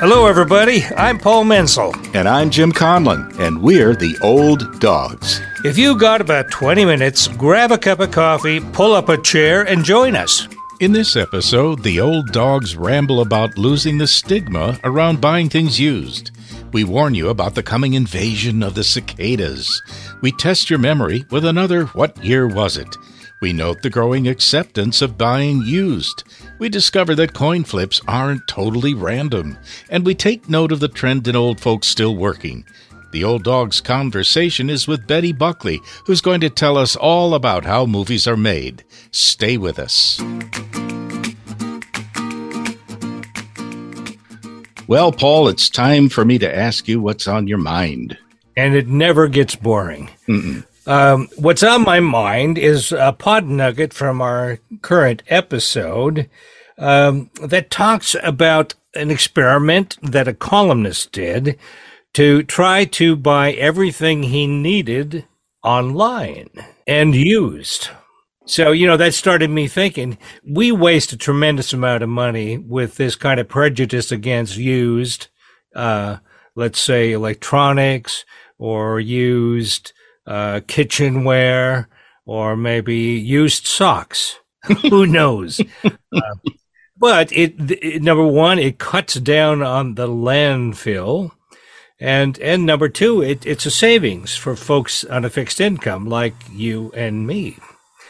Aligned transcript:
Hello, 0.00 0.26
everybody. 0.26 0.82
I'm 0.96 1.18
Paul 1.18 1.44
Menzel. 1.44 1.94
And 2.14 2.26
I'm 2.26 2.48
Jim 2.48 2.72
Conlon, 2.72 3.38
and 3.38 3.60
we're 3.60 3.94
the 3.94 4.16
Old 4.22 4.80
Dogs. 4.80 5.42
If 5.62 5.76
you've 5.76 6.00
got 6.00 6.22
about 6.22 6.50
20 6.50 6.86
minutes, 6.86 7.28
grab 7.28 7.70
a 7.70 7.76
cup 7.76 8.00
of 8.00 8.10
coffee, 8.10 8.60
pull 8.60 8.94
up 8.94 9.10
a 9.10 9.20
chair, 9.20 9.60
and 9.62 9.84
join 9.84 10.16
us. 10.16 10.48
In 10.80 10.92
this 10.92 11.16
episode, 11.16 11.82
the 11.82 12.00
old 12.00 12.32
dogs 12.32 12.78
ramble 12.78 13.20
about 13.20 13.58
losing 13.58 13.98
the 13.98 14.06
stigma 14.06 14.80
around 14.84 15.20
buying 15.20 15.50
things 15.50 15.78
used. 15.78 16.30
We 16.72 16.82
warn 16.82 17.14
you 17.14 17.28
about 17.28 17.54
the 17.54 17.62
coming 17.62 17.92
invasion 17.92 18.62
of 18.62 18.74
the 18.74 18.84
cicadas. 18.84 19.82
We 20.22 20.32
test 20.32 20.70
your 20.70 20.78
memory 20.78 21.26
with 21.30 21.44
another 21.44 21.84
What 21.88 22.24
Year 22.24 22.48
Was 22.48 22.78
It? 22.78 22.96
We 23.42 23.52
note 23.52 23.82
the 23.82 23.90
growing 23.90 24.28
acceptance 24.28 25.02
of 25.02 25.18
buying 25.18 25.60
used. 25.62 26.24
We 26.60 26.68
discover 26.68 27.14
that 27.14 27.32
coin 27.32 27.64
flips 27.64 28.02
aren't 28.06 28.46
totally 28.46 28.92
random. 28.92 29.56
And 29.88 30.04
we 30.04 30.14
take 30.14 30.50
note 30.50 30.72
of 30.72 30.80
the 30.80 30.88
trend 30.88 31.26
in 31.26 31.34
old 31.34 31.58
folks 31.58 31.86
still 31.86 32.14
working. 32.14 32.66
The 33.12 33.24
Old 33.24 33.44
Dog's 33.44 33.80
conversation 33.80 34.68
is 34.68 34.86
with 34.86 35.06
Betty 35.06 35.32
Buckley, 35.32 35.80
who's 36.04 36.20
going 36.20 36.42
to 36.42 36.50
tell 36.50 36.76
us 36.76 36.96
all 36.96 37.34
about 37.34 37.64
how 37.64 37.86
movies 37.86 38.28
are 38.28 38.36
made. 38.36 38.84
Stay 39.10 39.56
with 39.56 39.78
us. 39.78 40.20
Well, 44.86 45.12
Paul, 45.12 45.48
it's 45.48 45.70
time 45.70 46.10
for 46.10 46.26
me 46.26 46.38
to 46.38 46.54
ask 46.56 46.86
you 46.86 47.00
what's 47.00 47.26
on 47.26 47.48
your 47.48 47.58
mind. 47.58 48.18
And 48.54 48.74
it 48.74 48.86
never 48.86 49.28
gets 49.28 49.56
boring. 49.56 50.10
Um, 50.90 51.28
what's 51.36 51.62
on 51.62 51.82
my 51.82 52.00
mind 52.00 52.58
is 52.58 52.90
a 52.90 53.12
pod 53.12 53.46
nugget 53.46 53.94
from 53.94 54.20
our 54.20 54.58
current 54.82 55.22
episode 55.28 56.28
um, 56.78 57.30
that 57.40 57.70
talks 57.70 58.16
about 58.24 58.74
an 58.96 59.08
experiment 59.08 59.98
that 60.02 60.26
a 60.26 60.34
columnist 60.34 61.12
did 61.12 61.56
to 62.14 62.42
try 62.42 62.86
to 62.86 63.14
buy 63.14 63.52
everything 63.52 64.24
he 64.24 64.48
needed 64.48 65.28
online 65.62 66.50
and 66.88 67.14
used. 67.14 67.90
So, 68.44 68.72
you 68.72 68.88
know, 68.88 68.96
that 68.96 69.14
started 69.14 69.48
me 69.48 69.68
thinking 69.68 70.18
we 70.44 70.72
waste 70.72 71.12
a 71.12 71.16
tremendous 71.16 71.72
amount 71.72 72.02
of 72.02 72.08
money 72.08 72.58
with 72.58 72.96
this 72.96 73.14
kind 73.14 73.38
of 73.38 73.46
prejudice 73.46 74.10
against 74.10 74.56
used, 74.56 75.28
uh, 75.76 76.16
let's 76.56 76.80
say 76.80 77.12
electronics 77.12 78.24
or 78.58 78.98
used 78.98 79.92
uh, 80.30 80.60
kitchenware 80.68 81.88
or 82.24 82.56
maybe 82.56 82.94
used 82.96 83.66
socks. 83.66 84.38
Who 84.90 85.06
knows? 85.06 85.60
uh, 85.84 86.20
but 86.96 87.32
it, 87.32 87.54
it, 87.82 88.02
number 88.02 88.26
one, 88.26 88.58
it 88.58 88.78
cuts 88.78 89.14
down 89.14 89.62
on 89.62 89.96
the 89.96 90.06
landfill. 90.06 91.32
And, 91.98 92.38
and 92.38 92.64
number 92.64 92.88
two, 92.88 93.22
it, 93.22 93.44
it's 93.44 93.66
a 93.66 93.70
savings 93.70 94.36
for 94.36 94.54
folks 94.54 95.04
on 95.04 95.24
a 95.24 95.30
fixed 95.30 95.60
income 95.60 96.06
like 96.06 96.34
you 96.52 96.92
and 96.94 97.26
me. 97.26 97.58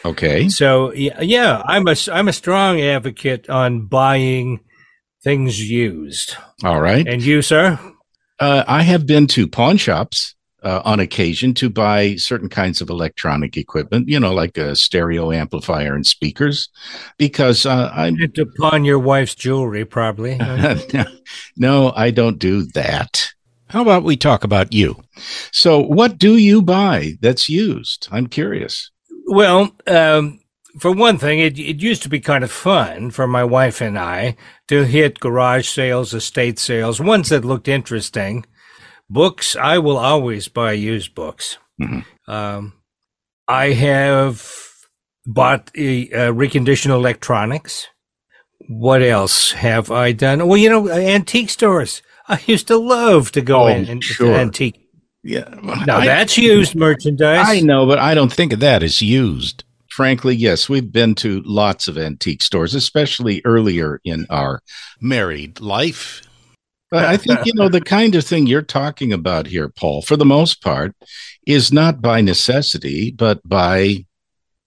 Okay. 0.05 0.47
So 0.49 0.93
yeah, 0.93 1.21
yeah, 1.21 1.61
I'm 1.65 1.87
a 1.87 1.95
I'm 2.11 2.27
a 2.27 2.33
strong 2.33 2.81
advocate 2.81 3.49
on 3.49 3.85
buying 3.85 4.61
things 5.23 5.69
used. 5.69 6.35
All 6.63 6.81
right. 6.81 7.07
And 7.07 7.21
you, 7.21 7.43
sir? 7.43 7.79
Uh, 8.39 8.63
I 8.67 8.81
have 8.81 9.05
been 9.05 9.27
to 9.27 9.47
pawn 9.47 9.77
shops 9.77 10.33
uh, 10.63 10.81
on 10.85 10.99
occasion 10.99 11.53
to 11.55 11.69
buy 11.69 12.15
certain 12.15 12.49
kinds 12.49 12.81
of 12.81 12.89
electronic 12.89 13.57
equipment, 13.57 14.07
you 14.07 14.19
know, 14.19 14.33
like 14.33 14.57
a 14.57 14.75
stereo 14.75 15.31
amplifier 15.31 15.95
and 15.95 16.05
speakers, 16.05 16.69
because 17.17 17.65
uh, 17.65 17.91
I'm. 17.93 18.15
And 18.21 18.35
to 18.35 18.45
pawn 18.57 18.85
your 18.85 18.99
wife's 18.99 19.35
jewelry, 19.35 19.85
probably. 19.85 20.37
no, 21.57 21.93
I 21.95 22.11
don't 22.11 22.39
do 22.39 22.63
that. 22.73 23.31
How 23.69 23.81
about 23.81 24.03
we 24.03 24.17
talk 24.17 24.43
about 24.43 24.73
you? 24.73 25.01
So, 25.51 25.79
what 25.79 26.17
do 26.17 26.35
you 26.35 26.61
buy 26.61 27.13
that's 27.21 27.47
used? 27.47 28.07
I'm 28.11 28.27
curious. 28.27 28.91
Well, 29.27 29.71
um, 29.87 30.41
for 30.77 30.91
one 30.91 31.17
thing, 31.17 31.39
it, 31.39 31.57
it 31.57 31.81
used 31.81 32.03
to 32.03 32.09
be 32.09 32.19
kind 32.19 32.43
of 32.43 32.51
fun 32.51 33.11
for 33.11 33.27
my 33.27 33.43
wife 33.43 33.81
and 33.81 33.97
I 33.97 34.35
to 34.67 34.83
hit 34.83 35.19
garage 35.19 35.69
sales, 35.69 36.13
estate 36.13 36.59
sales, 36.59 36.99
ones 36.99 37.29
that 37.29 37.45
looked 37.45 37.67
interesting. 37.67 38.45
Books, 39.11 39.55
I 39.57 39.77
will 39.77 39.97
always 39.97 40.47
buy 40.47 40.71
used 40.71 41.13
books. 41.15 41.57
Mm-hmm. 41.81 42.31
Um, 42.31 42.73
I 43.47 43.73
have 43.73 44.47
bought 45.25 45.69
uh, 45.75 46.31
reconditioned 46.31 46.91
electronics. 46.91 47.87
What 48.69 49.01
else 49.01 49.51
have 49.51 49.91
I 49.91 50.13
done? 50.13 50.47
Well, 50.47 50.57
you 50.57 50.69
know, 50.69 50.89
antique 50.89 51.49
stores. 51.49 52.01
I 52.29 52.39
used 52.45 52.67
to 52.67 52.77
love 52.77 53.31
to 53.33 53.41
go 53.41 53.63
Oh, 53.63 53.67
in 53.67 53.89
and 53.89 54.01
sure. 54.03 54.33
antique. 54.35 54.79
Yeah. 55.23 55.49
Now 55.85 55.97
I- 55.97 56.05
that's 56.05 56.37
used 56.37 56.75
merchandise. 56.75 57.45
I 57.47 57.59
know, 57.59 57.85
but 57.85 57.99
I 57.99 58.13
don't 58.13 58.31
Think 58.31 58.53
of 58.53 58.59
that 58.61 58.81
as 58.81 59.01
used. 59.01 59.65
Frankly, 59.89 60.35
yes, 60.37 60.69
we've 60.69 60.89
been 60.89 61.15
to 61.15 61.41
lots 61.45 61.89
of 61.89 61.97
antique 61.97 62.41
stores, 62.41 62.73
especially 62.73 63.41
earlier 63.43 63.99
in 64.05 64.25
our. 64.29 64.61
Married 65.01 65.59
life. 65.59 66.21
But 66.91 67.05
I 67.05 67.15
think, 67.15 67.45
you 67.45 67.53
know, 67.55 67.69
the 67.69 67.79
kind 67.79 68.15
of 68.15 68.25
thing 68.25 68.47
you're 68.47 68.61
talking 68.61 69.13
about 69.13 69.47
here, 69.47 69.69
Paul, 69.69 70.01
for 70.01 70.17
the 70.17 70.25
most 70.25 70.61
part, 70.61 70.93
is 71.47 71.71
not 71.71 72.01
by 72.01 72.19
necessity, 72.19 73.11
but 73.11 73.39
by, 73.47 74.05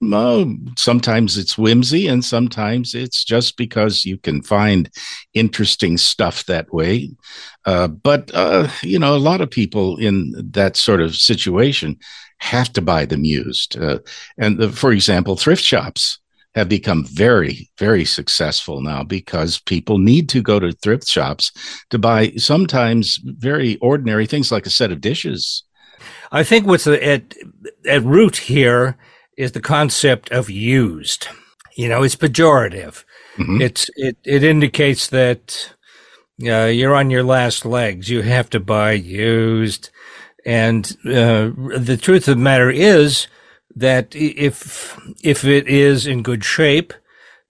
well, 0.01 0.57
sometimes 0.79 1.37
it's 1.37 1.59
whimsy 1.59 2.07
and 2.07 2.25
sometimes 2.25 2.95
it's 2.95 3.25
just 3.25 3.59
because 3.59 4.07
you 4.07 4.17
can 4.17 4.43
find 4.43 4.91
interesting 5.35 5.99
stuff 5.99 6.47
that 6.47 6.73
way. 6.73 7.11
Uh, 7.67 7.89
but, 7.89 8.31
uh, 8.35 8.69
you 8.83 8.99
know, 8.99 9.15
a 9.15 9.19
lot 9.19 9.43
of 9.43 9.51
people 9.51 9.99
in 9.99 10.33
that 10.53 10.79
sort 10.79 11.03
of 11.03 11.15
situation 11.15 11.99
have 12.39 12.73
to 12.73 12.81
buy 12.81 13.05
them 13.05 13.25
used. 13.25 13.79
Uh, 13.79 13.99
and 14.39 14.59
the, 14.59 14.71
for 14.71 14.93
example, 14.93 15.37
thrift 15.37 15.63
shops 15.63 16.19
have 16.55 16.69
become 16.69 17.05
very, 17.05 17.69
very 17.79 18.05
successful 18.05 18.81
now 18.81 19.03
because 19.03 19.59
people 19.59 19.99
need 19.99 20.29
to 20.29 20.41
go 20.41 20.61
to 20.61 20.73
thrift 20.73 21.09
shops 21.09 21.51
to 21.91 21.99
buy 21.99 22.31
sometimes 22.37 23.19
very 23.25 23.77
ordinary 23.79 24.27
things 24.27 24.53
like 24.53 24.67
a 24.67 24.71
set 24.71 24.93
of 24.93 25.01
dishes. 25.01 25.65
I 26.31 26.43
think 26.43 26.67
what's 26.67 26.87
at 26.87 27.35
at 27.89 28.03
root 28.03 28.37
here 28.37 28.97
is 29.37 29.53
the 29.53 29.61
concept 29.61 30.31
of 30.31 30.51
used. 30.51 31.29
You 31.77 31.89
know, 31.89 32.03
it's 32.03 32.17
pejorative. 32.17 33.05
Mhm. 33.37 33.61
It's 33.61 33.91
it 33.97 34.17
it 34.25 34.45
indicates 34.45 35.09
that 35.09 35.75
uh, 36.45 36.67
you're 36.67 36.95
on 36.95 37.11
your 37.11 37.23
last 37.25 37.65
legs. 37.65 38.09
You 38.11 38.23
have 38.23 38.51
to 38.51 38.61
buy 38.61 38.93
used, 38.93 39.91
and 40.45 40.85
uh, 41.07 41.51
the 41.79 41.99
truth 42.01 42.29
of 42.29 42.37
the 42.37 42.43
matter 42.43 42.71
is 42.71 43.27
that 43.77 44.15
if 44.15 44.99
if 45.23 45.45
it 45.45 45.67
is 45.69 46.07
in 46.07 46.23
good 46.23 46.45
shape, 46.45 46.93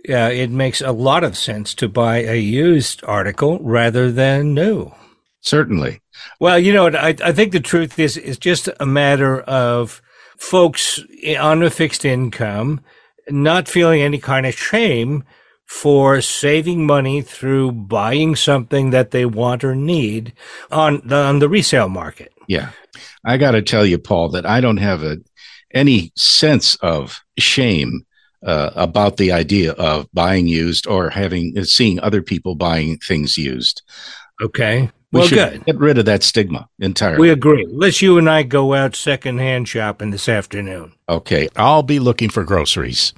uh, 0.08 0.30
it 0.32 0.50
makes 0.50 0.80
a 0.80 0.92
lot 0.92 1.24
of 1.24 1.36
sense 1.36 1.74
to 1.74 1.88
buy 1.88 2.18
a 2.18 2.38
used 2.38 3.02
article 3.04 3.58
rather 3.60 4.10
than 4.10 4.54
new. 4.54 4.92
Certainly. 5.40 6.00
Well, 6.40 6.58
you 6.58 6.72
know, 6.72 6.88
I, 6.88 7.14
I 7.22 7.32
think 7.32 7.52
the 7.52 7.60
truth 7.60 7.98
is, 7.98 8.16
it's 8.16 8.38
just 8.38 8.68
a 8.80 8.86
matter 8.86 9.40
of 9.42 10.00
folks 10.38 11.00
on 11.38 11.62
a 11.62 11.70
fixed 11.70 12.04
income 12.04 12.80
not 13.28 13.68
feeling 13.68 14.02
any 14.02 14.18
kind 14.18 14.46
of 14.46 14.54
shame 14.54 15.24
for 15.66 16.20
saving 16.20 16.86
money 16.86 17.22
through 17.22 17.72
buying 17.72 18.36
something 18.36 18.90
that 18.90 19.10
they 19.10 19.24
want 19.24 19.64
or 19.64 19.74
need 19.74 20.32
on 20.70 21.00
the, 21.04 21.16
on 21.16 21.38
the 21.38 21.48
resale 21.48 21.88
market. 21.88 22.32
Yeah. 22.46 22.70
I 23.24 23.38
got 23.38 23.52
to 23.52 23.62
tell 23.62 23.86
you, 23.86 23.98
Paul, 23.98 24.28
that 24.30 24.44
I 24.44 24.60
don't 24.60 24.76
have 24.76 25.02
a, 25.02 25.18
any 25.74 26.12
sense 26.16 26.76
of 26.76 27.20
shame 27.38 28.06
uh, 28.44 28.70
about 28.74 29.16
the 29.16 29.32
idea 29.32 29.72
of 29.72 30.06
buying 30.12 30.46
used 30.46 30.86
or 30.86 31.10
having 31.10 31.62
seeing 31.64 31.98
other 32.00 32.22
people 32.22 32.54
buying 32.54 32.98
things 32.98 33.36
used. 33.36 33.82
Okay. 34.42 34.90
We 35.12 35.20
well, 35.20 35.28
good. 35.28 35.64
get 35.64 35.78
rid 35.78 35.98
of 35.98 36.06
that 36.06 36.24
stigma 36.24 36.68
entirely. 36.80 37.20
We 37.20 37.30
agree. 37.30 37.66
Let's 37.70 38.02
you 38.02 38.18
and 38.18 38.28
I 38.28 38.42
go 38.42 38.74
out 38.74 38.96
secondhand 38.96 39.68
shopping 39.68 40.10
this 40.10 40.28
afternoon. 40.28 40.92
okay. 41.08 41.48
I'll 41.56 41.84
be 41.84 42.00
looking 42.00 42.30
for 42.30 42.44
groceries. 42.44 43.14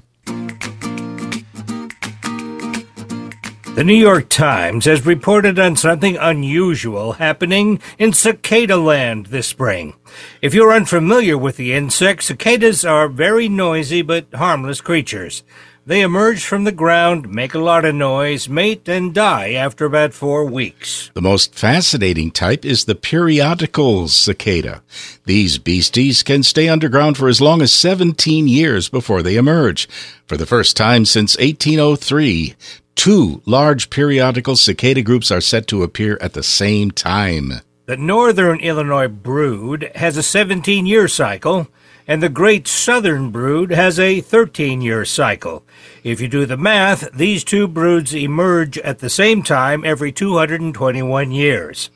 The 3.77 3.83
New 3.83 3.93
York 3.93 4.29
Times 4.29 4.85
has 4.85 5.05
reported 5.05 5.59
on 5.59 5.75
something 5.75 6.17
unusual 6.17 7.11
happening 7.11 7.79
in 7.99 8.11
cicada 8.11 8.75
land 8.75 9.27
this 9.27 9.45
spring. 9.45 9.93
If 10.41 10.55
you're 10.55 10.73
unfamiliar 10.73 11.37
with 11.37 11.57
the 11.57 11.73
insect, 11.73 12.23
cicadas 12.23 12.83
are 12.83 13.07
very 13.07 13.47
noisy 13.47 14.01
but 14.01 14.33
harmless 14.33 14.81
creatures. 14.81 15.43
They 15.85 16.01
emerge 16.01 16.43
from 16.43 16.63
the 16.63 16.71
ground, 16.71 17.29
make 17.29 17.53
a 17.53 17.59
lot 17.59 17.85
of 17.85 17.93
noise, 17.93 18.49
mate, 18.49 18.89
and 18.89 19.13
die 19.13 19.53
after 19.53 19.85
about 19.85 20.15
four 20.15 20.43
weeks. 20.43 21.11
The 21.13 21.21
most 21.21 21.53
fascinating 21.53 22.31
type 22.31 22.65
is 22.65 22.85
the 22.85 22.95
periodical 22.95 24.07
cicada. 24.07 24.81
These 25.25 25.59
beasties 25.59 26.23
can 26.23 26.41
stay 26.41 26.67
underground 26.67 27.15
for 27.15 27.27
as 27.27 27.41
long 27.41 27.61
as 27.61 27.71
17 27.73 28.47
years 28.47 28.89
before 28.89 29.21
they 29.21 29.35
emerge. 29.35 29.87
For 30.25 30.35
the 30.35 30.47
first 30.47 30.75
time 30.75 31.05
since 31.05 31.37
1803, 31.37 32.55
two 32.97 33.41
large 33.45 33.89
periodical 33.89 34.55
cicada 34.55 35.01
groups 35.01 35.31
are 35.31 35.39
set 35.39 35.67
to 35.67 35.83
appear 35.83 36.17
at 36.19 36.33
the 36.33 36.43
same 36.43 36.91
time. 36.91 37.53
The 37.85 37.95
northern 37.95 38.59
Illinois 38.59 39.07
brood 39.07 39.91
has 39.95 40.17
a 40.17 40.23
17 40.23 40.85
year 40.85 41.07
cycle, 41.07 41.67
and 42.07 42.21
the 42.21 42.27
great 42.27 42.67
southern 42.67 43.29
brood 43.29 43.71
has 43.71 43.99
a 43.99 44.19
13 44.19 44.81
year 44.81 45.05
cycle. 45.05 45.63
If 46.03 46.19
you 46.19 46.27
do 46.27 46.45
the 46.45 46.57
math, 46.57 47.09
these 47.13 47.43
two 47.43 47.67
broods 47.67 48.13
emerge 48.13 48.77
at 48.79 48.99
the 48.99 49.09
same 49.09 49.43
time 49.43 49.85
every 49.85 50.11
221 50.11 51.31
years. 51.31 51.89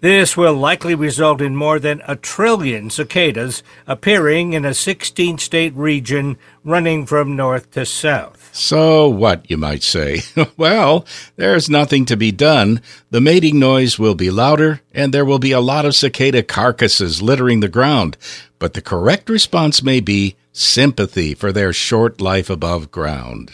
This 0.00 0.36
will 0.36 0.54
likely 0.54 0.94
result 0.94 1.42
in 1.42 1.54
more 1.54 1.78
than 1.78 2.02
a 2.08 2.16
trillion 2.16 2.88
cicadas 2.88 3.62
appearing 3.86 4.54
in 4.54 4.64
a 4.64 4.72
16 4.72 5.36
state 5.36 5.74
region 5.76 6.38
running 6.64 7.04
from 7.04 7.36
north 7.36 7.70
to 7.72 7.84
south. 7.84 8.39
So 8.52 9.08
what, 9.08 9.48
you 9.50 9.56
might 9.56 9.82
say? 9.82 10.22
well, 10.56 11.06
there's 11.36 11.70
nothing 11.70 12.04
to 12.06 12.16
be 12.16 12.32
done. 12.32 12.80
The 13.10 13.20
mating 13.20 13.58
noise 13.58 13.98
will 13.98 14.14
be 14.14 14.30
louder, 14.30 14.80
and 14.92 15.14
there 15.14 15.24
will 15.24 15.38
be 15.38 15.52
a 15.52 15.60
lot 15.60 15.84
of 15.84 15.94
cicada 15.94 16.42
carcasses 16.42 17.22
littering 17.22 17.60
the 17.60 17.68
ground. 17.68 18.16
But 18.58 18.74
the 18.74 18.82
correct 18.82 19.30
response 19.30 19.82
may 19.82 20.00
be 20.00 20.36
sympathy 20.52 21.34
for 21.34 21.52
their 21.52 21.72
short 21.72 22.20
life 22.20 22.50
above 22.50 22.90
ground. 22.90 23.50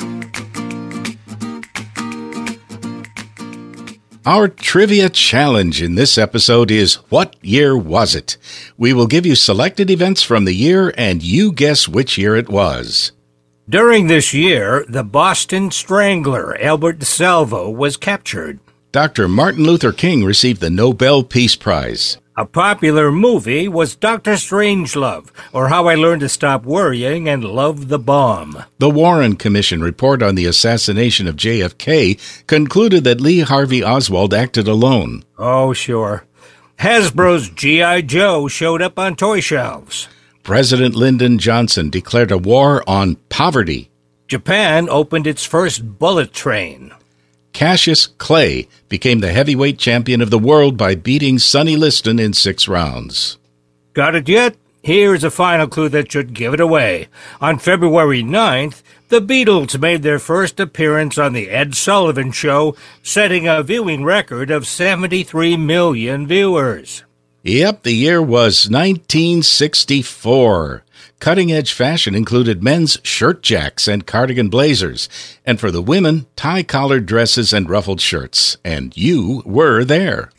Our 4.27 4.49
trivia 4.49 5.09
challenge 5.09 5.81
in 5.81 5.95
this 5.95 6.19
episode 6.19 6.73
is 6.73 6.97
What 7.11 7.37
Year 7.43 7.79
Was 7.79 8.17
It? 8.17 8.37
We 8.77 8.93
will 8.93 9.07
give 9.07 9.25
you 9.25 9.37
selected 9.37 9.89
events 9.89 10.25
from 10.25 10.47
the 10.47 10.53
year 10.53 10.93
and 10.99 11.23
you 11.23 11.53
guess 11.53 11.87
which 11.87 12.19
year 12.19 12.35
it 12.35 12.49
was. 12.49 13.13
During 13.69 14.07
this 14.07 14.33
year, 14.33 14.85
the 14.89 15.03
Boston 15.03 15.73
Strangler, 15.73 16.57
Albert 16.63 17.01
DeSalvo, 17.01 17.75
was 17.75 17.97
captured. 17.97 18.61
Dr. 18.93 19.27
Martin 19.27 19.65
Luther 19.65 19.91
King 19.91 20.25
received 20.25 20.61
the 20.61 20.71
Nobel 20.71 21.25
Peace 21.25 21.57
Prize. 21.57 22.19
A 22.37 22.45
popular 22.47 23.11
movie 23.11 23.67
was 23.67 23.97
Doctor 23.97 24.35
Strangelove, 24.35 25.31
or 25.53 25.67
How 25.67 25.89
I 25.89 25.97
Learned 25.97 26.21
to 26.21 26.29
Stop 26.29 26.65
Worrying 26.65 27.29
and 27.29 27.43
Love 27.43 27.89
the 27.89 27.99
Bomb. 27.99 28.63
The 28.79 28.89
Warren 28.89 29.35
Commission 29.35 29.81
report 29.83 30.23
on 30.23 30.37
the 30.37 30.47
assassination 30.47 31.27
of 31.27 31.35
JFK 31.35 32.47
concluded 32.47 33.03
that 33.03 33.21
Lee 33.21 33.41
Harvey 33.41 33.83
Oswald 33.83 34.33
acted 34.33 34.69
alone. 34.69 35.25
Oh, 35.39 35.73
sure. 35.73 36.25
Hasbro's 36.79 37.49
G.I. 37.49 38.03
Joe 38.03 38.47
showed 38.47 38.81
up 38.81 38.97
on 38.97 39.17
toy 39.17 39.41
shelves. 39.41 40.07
President 40.47 40.95
Lyndon 40.95 41.39
Johnson 41.39 41.91
declared 41.91 42.31
a 42.31 42.39
war 42.39 42.89
on 42.89 43.17
poverty. 43.31 43.91
Japan 44.29 44.89
opened 44.89 45.27
its 45.27 45.45
first 45.45 45.99
bullet 45.99 46.33
train. 46.33 46.93
Cassius 47.53 48.07
Clay 48.07 48.69
became 48.89 49.19
the 49.19 49.33
heavyweight 49.33 49.77
champion 49.77 50.23
of 50.23 50.31
the 50.31 50.39
world 50.39 50.77
by 50.77 50.95
beating 50.95 51.41
Sonny 51.41 51.75
Liston 51.75 52.21
in 52.21 52.33
six 52.33 52.69
rounds. 52.69 53.39
Got 53.93 54.15
it 54.15 54.29
yet? 54.29 54.55
Here's 54.85 55.25
a 55.25 55.33
final 55.33 55.67
clue 55.67 55.89
that 55.89 56.13
should 56.13 56.33
give 56.33 56.55
it 56.55 56.61
away. 56.61 57.09
On 57.41 57.59
February 57.59 58.23
9th, 58.23 58.83
the 59.09 59.21
Beatles 59.21 59.81
made 59.81 60.05
their 60.05 60.21
first 60.21 60.61
appearance 60.61 61.19
on 61.19 61.33
The 61.33 61.51
Ed 61.51 61.75
Sullivan 61.75 62.31
Show, 62.31 62.77
setting 63.03 63.49
a 63.49 63.65
viewing 63.65 64.05
record 64.05 64.53
of 64.53 64.69
73 64.69 65.57
million 65.57 66.25
viewers. 66.29 67.03
Yep, 67.49 67.85
the 67.85 67.93
year 67.93 68.21
was 68.21 68.69
1964. 68.69 70.83
Cutting 71.21 71.53
edge 71.53 71.73
fashion 71.73 72.17
included 72.17 72.61
men's 72.61 72.99
shirt 73.05 73.41
jacks 73.41 73.87
and 73.87 74.05
cardigan 74.05 74.49
blazers, 74.49 75.09
and 75.47 75.61
for 75.61 75.71
the 75.71 75.81
women, 75.81 76.27
tie 76.35 76.65
collared 76.65 77.07
dresses 77.07 77.53
and 77.53 77.71
ruffled 77.71 78.01
shirts. 78.01 78.57
And 78.65 78.97
you 78.97 79.45
were 79.47 79.85
there. 79.85 80.33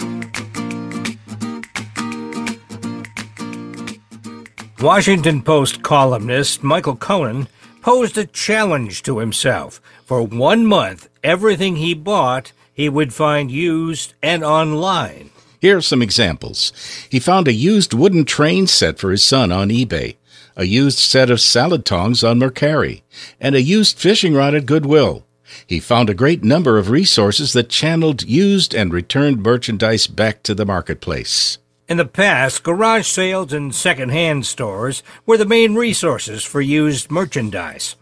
Washington 4.82 5.44
Post 5.44 5.84
columnist 5.84 6.62
Michael 6.62 6.98
Cohen 6.98 7.48
posed 7.82 8.18
a 8.18 8.26
challenge 8.26 9.02
to 9.04 9.20
himself. 9.20 9.80
For 10.04 10.24
one 10.24 10.66
month, 10.66 11.08
everything 11.24 11.78
he 11.78 11.94
bought 11.94 12.52
he 12.74 12.90
would 12.90 13.14
find 13.14 13.50
used 13.50 14.14
and 14.22 14.44
online. 14.44 15.30
Here 15.68 15.80
are 15.80 15.82
some 15.82 16.02
examples. 16.02 16.72
He 17.10 17.20
found 17.20 17.46
a 17.46 17.52
used 17.52 17.94
wooden 17.94 18.24
train 18.24 18.68
set 18.68 18.98
for 18.98 19.12
his 19.12 19.22
son 19.22 19.52
on 19.52 19.68
eBay 19.68 20.16
a 20.56 20.64
used 20.64 20.98
set 20.98 21.30
of 21.30 21.42
salad 21.42 21.84
tongs 21.84 22.24
on 22.24 22.40
Mercari, 22.40 23.02
and 23.42 23.54
a 23.54 23.62
used 23.62 24.00
fishing 24.00 24.34
rod 24.34 24.56
at 24.56 24.66
Goodwill. 24.66 25.26
He 25.68 25.82
found 25.82 26.10
a 26.10 26.14
great 26.14 26.42
number 26.42 26.78
of 26.78 26.90
resources 26.90 27.52
that 27.52 27.68
channeled 27.68 28.24
used 28.24 28.74
and 28.74 28.94
returned 28.94 29.44
merchandise 29.44 30.08
back 30.08 30.42
to 30.44 30.56
the 30.56 30.66
marketplace. 30.66 31.58
In 31.90 31.98
the 31.98 32.06
past, 32.06 32.64
garage 32.64 33.06
sales 33.06 33.52
and 33.52 33.76
second-hand 33.76 34.46
stores 34.46 35.04
were 35.26 35.38
the 35.38 35.46
main 35.46 35.76
resources 35.76 36.46
for 36.46 36.62
used 36.62 37.12
merchandise. 37.12 37.98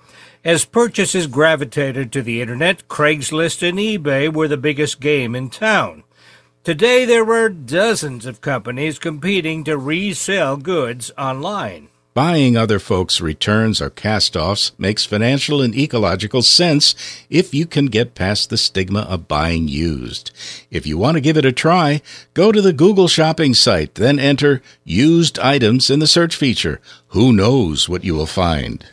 As 0.46 0.66
purchases 0.66 1.26
gravitated 1.26 2.12
to 2.12 2.22
the 2.22 2.42
internet, 2.42 2.88
Craigslist 2.88 3.68
and 3.68 3.80
eBay 3.80 4.32
were 4.32 4.48
the 4.48 4.56
biggest 4.56 5.00
game 5.00 5.36
in 5.36 5.50
town. 5.50 6.04
Today, 6.66 7.06
there 7.06 7.24
were 7.24 7.48
dozens 7.48 8.26
of 8.26 8.42
companies 8.42 8.98
competing 8.98 9.64
to 9.66 9.78
resell 9.78 10.58
goods 10.58 11.12
online. 11.16 11.90
Buying 12.16 12.58
other 12.58 12.80
folks' 12.80 13.22
returns 13.22 13.80
or 13.80 13.92
cast 13.92 14.36
offs 14.36 14.72
makes 14.80 15.06
financial 15.06 15.62
and 15.62 15.76
ecological 15.76 16.42
sense 16.42 16.96
if 17.30 17.54
you 17.54 17.68
can 17.68 17.86
get 17.86 18.16
past 18.16 18.50
the 18.50 18.58
stigma 18.58 19.02
of 19.02 19.28
buying 19.28 19.68
used. 19.68 20.32
If 20.72 20.88
you 20.88 20.98
want 20.98 21.18
to 21.18 21.22
give 21.22 21.38
it 21.38 21.46
a 21.46 21.52
try, 21.52 22.02
go 22.34 22.52
to 22.52 22.64
the 22.64 22.74
Google 22.74 23.08
shopping 23.08 23.54
site, 23.54 23.94
then 23.94 24.18
enter 24.18 24.64
used 24.84 25.38
items 25.38 25.92
in 25.92 26.00
the 26.00 26.08
search 26.08 26.36
feature. 26.36 26.82
Who 27.10 27.32
knows 27.32 27.88
what 27.88 28.04
you 28.04 28.16
will 28.16 28.26
find? 28.26 28.84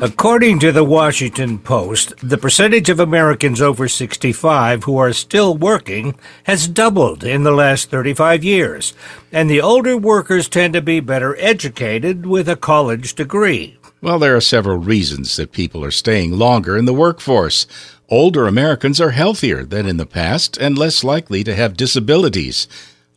According 0.03 0.61
to 0.61 0.73
the 0.73 0.83
Washington 0.83 1.59
Post, 1.59 2.15
the 2.23 2.39
percentage 2.39 2.89
of 2.89 2.99
Americans 2.99 3.61
over 3.61 3.87
65 3.87 4.85
who 4.85 4.97
are 4.97 5.13
still 5.13 5.55
working 5.55 6.15
has 6.45 6.67
doubled 6.67 7.23
in 7.23 7.43
the 7.43 7.51
last 7.51 7.91
35 7.91 8.43
years, 8.43 8.95
and 9.31 9.51
the 9.51 9.61
older 9.61 9.99
workers 9.99 10.49
tend 10.49 10.73
to 10.73 10.81
be 10.81 11.01
better 11.01 11.37
educated 11.39 12.25
with 12.25 12.49
a 12.49 12.57
college 12.57 13.15
degree. 13.15 13.77
Well, 14.01 14.19
there 14.19 14.35
are 14.35 14.41
several 14.41 14.79
reasons 14.79 15.37
that 15.37 15.53
people 15.53 15.85
are 15.85 15.91
staying 15.91 16.33
longer 16.33 16.79
in 16.79 16.87
the 16.87 16.95
workforce. 16.95 17.67
Older 18.09 18.47
Americans 18.47 19.03
are 19.03 19.11
healthier 19.11 19.65
than 19.65 19.87
in 19.87 19.99
the 19.99 20.07
past 20.07 20.57
and 20.57 20.79
less 20.79 21.05
likely 21.05 21.45
to 21.45 21.55
have 21.55 21.77
disabilities. 21.77 22.67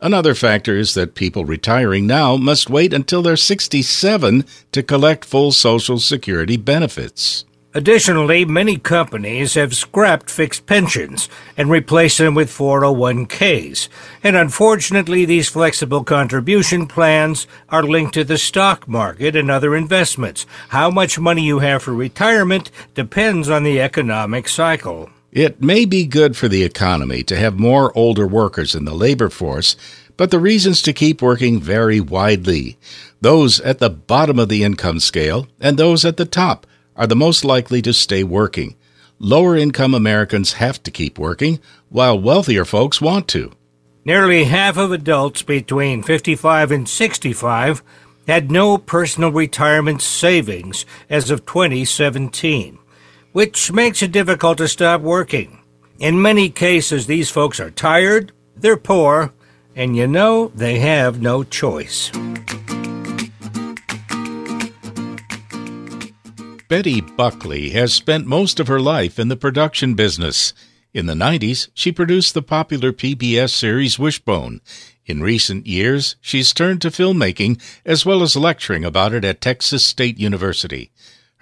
Another 0.04 0.34
factor 0.34 0.76
is 0.76 0.92
that 0.92 1.14
people 1.14 1.46
retiring 1.46 2.06
now 2.06 2.36
must 2.36 2.68
wait 2.68 2.92
until 2.92 3.22
they're 3.22 3.38
67 3.38 4.44
to 4.70 4.82
collect 4.82 5.24
full 5.24 5.50
Social 5.50 5.98
Security 5.98 6.58
benefits. 6.58 7.46
Additionally, 7.72 8.44
many 8.44 8.76
companies 8.76 9.54
have 9.54 9.74
scrapped 9.74 10.28
fixed 10.28 10.66
pensions 10.66 11.30
and 11.56 11.70
replaced 11.70 12.18
them 12.18 12.34
with 12.34 12.50
401ks. 12.50 13.88
And 14.22 14.36
unfortunately, 14.36 15.24
these 15.24 15.48
flexible 15.48 16.04
contribution 16.04 16.86
plans 16.86 17.46
are 17.70 17.82
linked 17.82 18.12
to 18.12 18.24
the 18.24 18.36
stock 18.36 18.86
market 18.86 19.34
and 19.34 19.50
other 19.50 19.74
investments. 19.74 20.44
How 20.68 20.90
much 20.90 21.18
money 21.18 21.44
you 21.44 21.60
have 21.60 21.82
for 21.82 21.94
retirement 21.94 22.70
depends 22.92 23.48
on 23.48 23.62
the 23.62 23.80
economic 23.80 24.50
cycle. 24.50 25.08
It 25.34 25.60
may 25.60 25.84
be 25.84 26.06
good 26.06 26.36
for 26.36 26.46
the 26.46 26.62
economy 26.62 27.24
to 27.24 27.34
have 27.34 27.58
more 27.58 27.90
older 27.98 28.24
workers 28.24 28.72
in 28.72 28.84
the 28.84 28.94
labor 28.94 29.28
force, 29.28 29.74
but 30.16 30.30
the 30.30 30.38
reasons 30.38 30.80
to 30.82 30.92
keep 30.92 31.20
working 31.20 31.60
vary 31.60 31.98
widely. 31.98 32.78
Those 33.20 33.58
at 33.58 33.80
the 33.80 33.90
bottom 33.90 34.38
of 34.38 34.48
the 34.48 34.62
income 34.62 35.00
scale 35.00 35.48
and 35.58 35.76
those 35.76 36.04
at 36.04 36.18
the 36.18 36.24
top 36.24 36.68
are 36.94 37.08
the 37.08 37.16
most 37.16 37.44
likely 37.44 37.82
to 37.82 37.92
stay 37.92 38.22
working. 38.22 38.76
Lower 39.18 39.56
income 39.56 39.92
Americans 39.92 40.52
have 40.52 40.80
to 40.84 40.92
keep 40.92 41.18
working, 41.18 41.58
while 41.88 42.16
wealthier 42.16 42.64
folks 42.64 43.00
want 43.00 43.26
to. 43.28 43.50
Nearly 44.04 44.44
half 44.44 44.76
of 44.76 44.92
adults 44.92 45.42
between 45.42 46.04
55 46.04 46.70
and 46.70 46.88
65 46.88 47.82
had 48.28 48.52
no 48.52 48.78
personal 48.78 49.32
retirement 49.32 50.00
savings 50.00 50.86
as 51.10 51.28
of 51.32 51.44
2017, 51.44 52.78
which 53.34 53.72
makes 53.72 54.00
it 54.00 54.12
difficult 54.12 54.58
to 54.58 54.68
stop 54.68 55.00
working. 55.00 55.58
In 55.98 56.22
many 56.22 56.48
cases, 56.48 57.06
these 57.08 57.30
folks 57.30 57.58
are 57.58 57.70
tired, 57.72 58.30
they're 58.56 58.76
poor, 58.76 59.34
and 59.74 59.96
you 59.96 60.06
know 60.06 60.52
they 60.54 60.78
have 60.78 61.20
no 61.20 61.42
choice. 61.42 62.12
Betty 66.68 67.00
Buckley 67.00 67.70
has 67.70 67.92
spent 67.92 68.24
most 68.24 68.60
of 68.60 68.68
her 68.68 68.78
life 68.78 69.18
in 69.18 69.26
the 69.26 69.36
production 69.36 69.94
business. 69.94 70.54
In 70.92 71.06
the 71.06 71.14
90s, 71.14 71.70
she 71.74 71.90
produced 71.90 72.34
the 72.34 72.42
popular 72.42 72.92
PBS 72.92 73.50
series 73.50 73.98
Wishbone. 73.98 74.60
In 75.06 75.20
recent 75.20 75.66
years, 75.66 76.14
she's 76.20 76.54
turned 76.54 76.80
to 76.82 76.90
filmmaking 76.90 77.60
as 77.84 78.06
well 78.06 78.22
as 78.22 78.36
lecturing 78.36 78.84
about 78.84 79.12
it 79.12 79.24
at 79.24 79.40
Texas 79.40 79.84
State 79.84 80.20
University. 80.20 80.92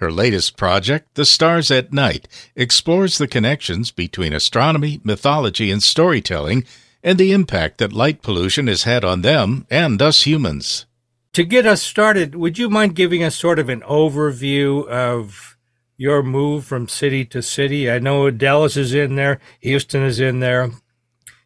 Her 0.03 0.11
latest 0.11 0.57
project, 0.57 1.15
The 1.15 1.23
Stars 1.23 1.71
at 1.71 1.93
Night, 1.93 2.27
explores 2.57 3.17
the 3.17 3.25
connections 3.25 3.89
between 3.89 4.33
astronomy, 4.33 4.99
mythology, 5.01 5.71
and 5.71 5.81
storytelling, 5.81 6.65
and 7.01 7.17
the 7.17 7.31
impact 7.31 7.77
that 7.77 7.93
light 7.93 8.21
pollution 8.21 8.67
has 8.67 8.83
had 8.83 9.05
on 9.05 9.21
them 9.21 9.65
and 9.69 10.01
us 10.01 10.23
humans. 10.23 10.85
To 11.31 11.45
get 11.45 11.65
us 11.65 11.81
started, 11.81 12.35
would 12.35 12.57
you 12.57 12.69
mind 12.69 12.97
giving 12.97 13.23
us 13.23 13.37
sort 13.37 13.59
of 13.59 13.69
an 13.69 13.79
overview 13.83 14.85
of 14.89 15.55
your 15.95 16.21
move 16.21 16.65
from 16.65 16.89
city 16.89 17.23
to 17.27 17.41
city? 17.41 17.89
I 17.89 17.99
know 17.99 18.29
Dallas 18.29 18.75
is 18.75 18.93
in 18.93 19.15
there, 19.15 19.39
Houston 19.61 20.03
is 20.03 20.19
in 20.19 20.41
there. 20.41 20.71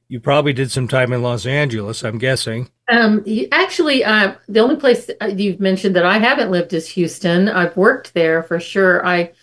You 0.09 0.21
probably 0.21 0.53
did 0.53 0.71
some 0.71 0.87
time 0.87 1.11
in 1.11 1.21
Los 1.21 1.45
Angeles, 1.45 2.03
I'm 2.03 2.17
guessing. 2.17 2.69
Um, 2.89 3.25
actually, 3.51 4.05
uh, 4.05 4.35
the 4.47 4.61
only 4.61 4.77
place 4.77 5.09
uh, 5.19 5.25
you've 5.25 5.59
mentioned 5.59 5.95
that 5.97 6.05
I 6.05 6.17
haven't 6.17 6.49
lived 6.49 6.73
is 6.73 6.87
Houston. 6.89 7.49
I've 7.49 7.75
worked 7.75 8.13
there 8.13 8.43
for 8.43 8.59
sure. 8.59 9.05
I 9.05 9.33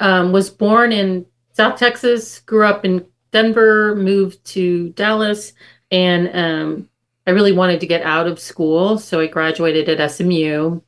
um, 0.00 0.32
was 0.32 0.48
born 0.48 0.92
in 0.92 1.26
South 1.52 1.78
Texas, 1.78 2.40
grew 2.40 2.64
up 2.64 2.86
in 2.86 3.06
Denver, 3.32 3.94
moved 3.96 4.42
to 4.46 4.90
Dallas, 4.90 5.52
and 5.90 6.30
um, 6.34 6.88
I 7.26 7.32
really 7.32 7.52
wanted 7.52 7.80
to 7.80 7.86
get 7.86 8.02
out 8.02 8.26
of 8.26 8.40
school, 8.40 8.98
so 8.98 9.20
I 9.20 9.26
graduated 9.26 9.88
at 9.88 10.10
SMU 10.10 10.80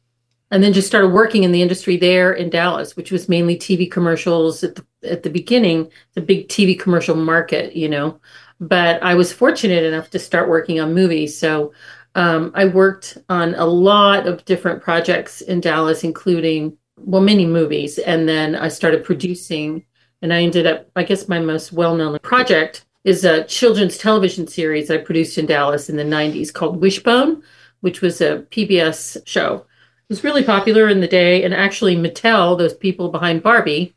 and 0.51 0.63
then 0.63 0.73
just 0.73 0.87
started 0.87 1.09
working 1.09 1.43
in 1.43 1.53
the 1.53 1.63
industry 1.63 1.97
there 1.97 2.33
in 2.33 2.51
Dallas, 2.51 2.97
which 2.97 3.11
was 3.11 3.29
mainly 3.29 3.57
TV 3.57 3.91
commercials 3.91 4.63
at 4.63 4.77
the, 4.77 4.87
at 5.03 5.23
the 5.23 5.31
beginning, 5.31 5.91
the 6.15 6.21
big 6.21 6.49
TV 6.49 6.79
commercial 6.79 7.17
market, 7.17 7.75
you 7.75 7.89
know. 7.89 8.21
But 8.61 9.03
I 9.03 9.15
was 9.15 9.33
fortunate 9.33 9.85
enough 9.85 10.11
to 10.11 10.19
start 10.19 10.49
working 10.49 10.81
on 10.81 10.95
movies. 10.95 11.39
So 11.39 11.73
um, 12.15 12.51
I 12.55 12.65
worked 12.65 13.19
on 13.29 13.55
a 13.55 13.67
lot 13.67 14.27
of 14.27 14.45
different 14.47 14.83
projects 14.83 15.43
in 15.43 15.61
Dallas, 15.61 16.03
including, 16.03 16.77
well, 16.99 17.21
many 17.21 17.45
movies. 17.45 17.99
And 17.99 18.29
then 18.29 18.55
I 18.57 18.69
started 18.69 19.05
producing, 19.05 19.85
and 20.23 20.33
I 20.33 20.43
ended 20.43 20.67
up, 20.67 20.91
I 20.97 21.03
guess, 21.03 21.29
my 21.29 21.39
most 21.39 21.73
well 21.73 21.95
known 21.95 22.19
project 22.21 22.87
is 23.05 23.25
a 23.25 23.45
children's 23.45 23.99
television 23.99 24.47
series 24.49 24.91
I 24.91 24.97
produced 24.97 25.39
in 25.39 25.47
Dallas 25.47 25.89
in 25.89 25.97
the 25.97 26.03
90s 26.03 26.53
called 26.53 26.81
Wishbone, 26.81 27.43
which 27.81 28.01
was 28.01 28.21
a 28.21 28.47
PBS 28.51 29.25
show. 29.27 29.55
It 29.57 30.09
was 30.09 30.25
really 30.25 30.43
popular 30.43 30.89
in 30.89 31.01
the 31.01 31.07
day, 31.07 31.45
and 31.45 31.55
actually, 31.55 31.97
Mattel, 31.97 32.57
those 32.57 32.75
people 32.75 33.11
behind 33.11 33.43
Barbie, 33.43 33.95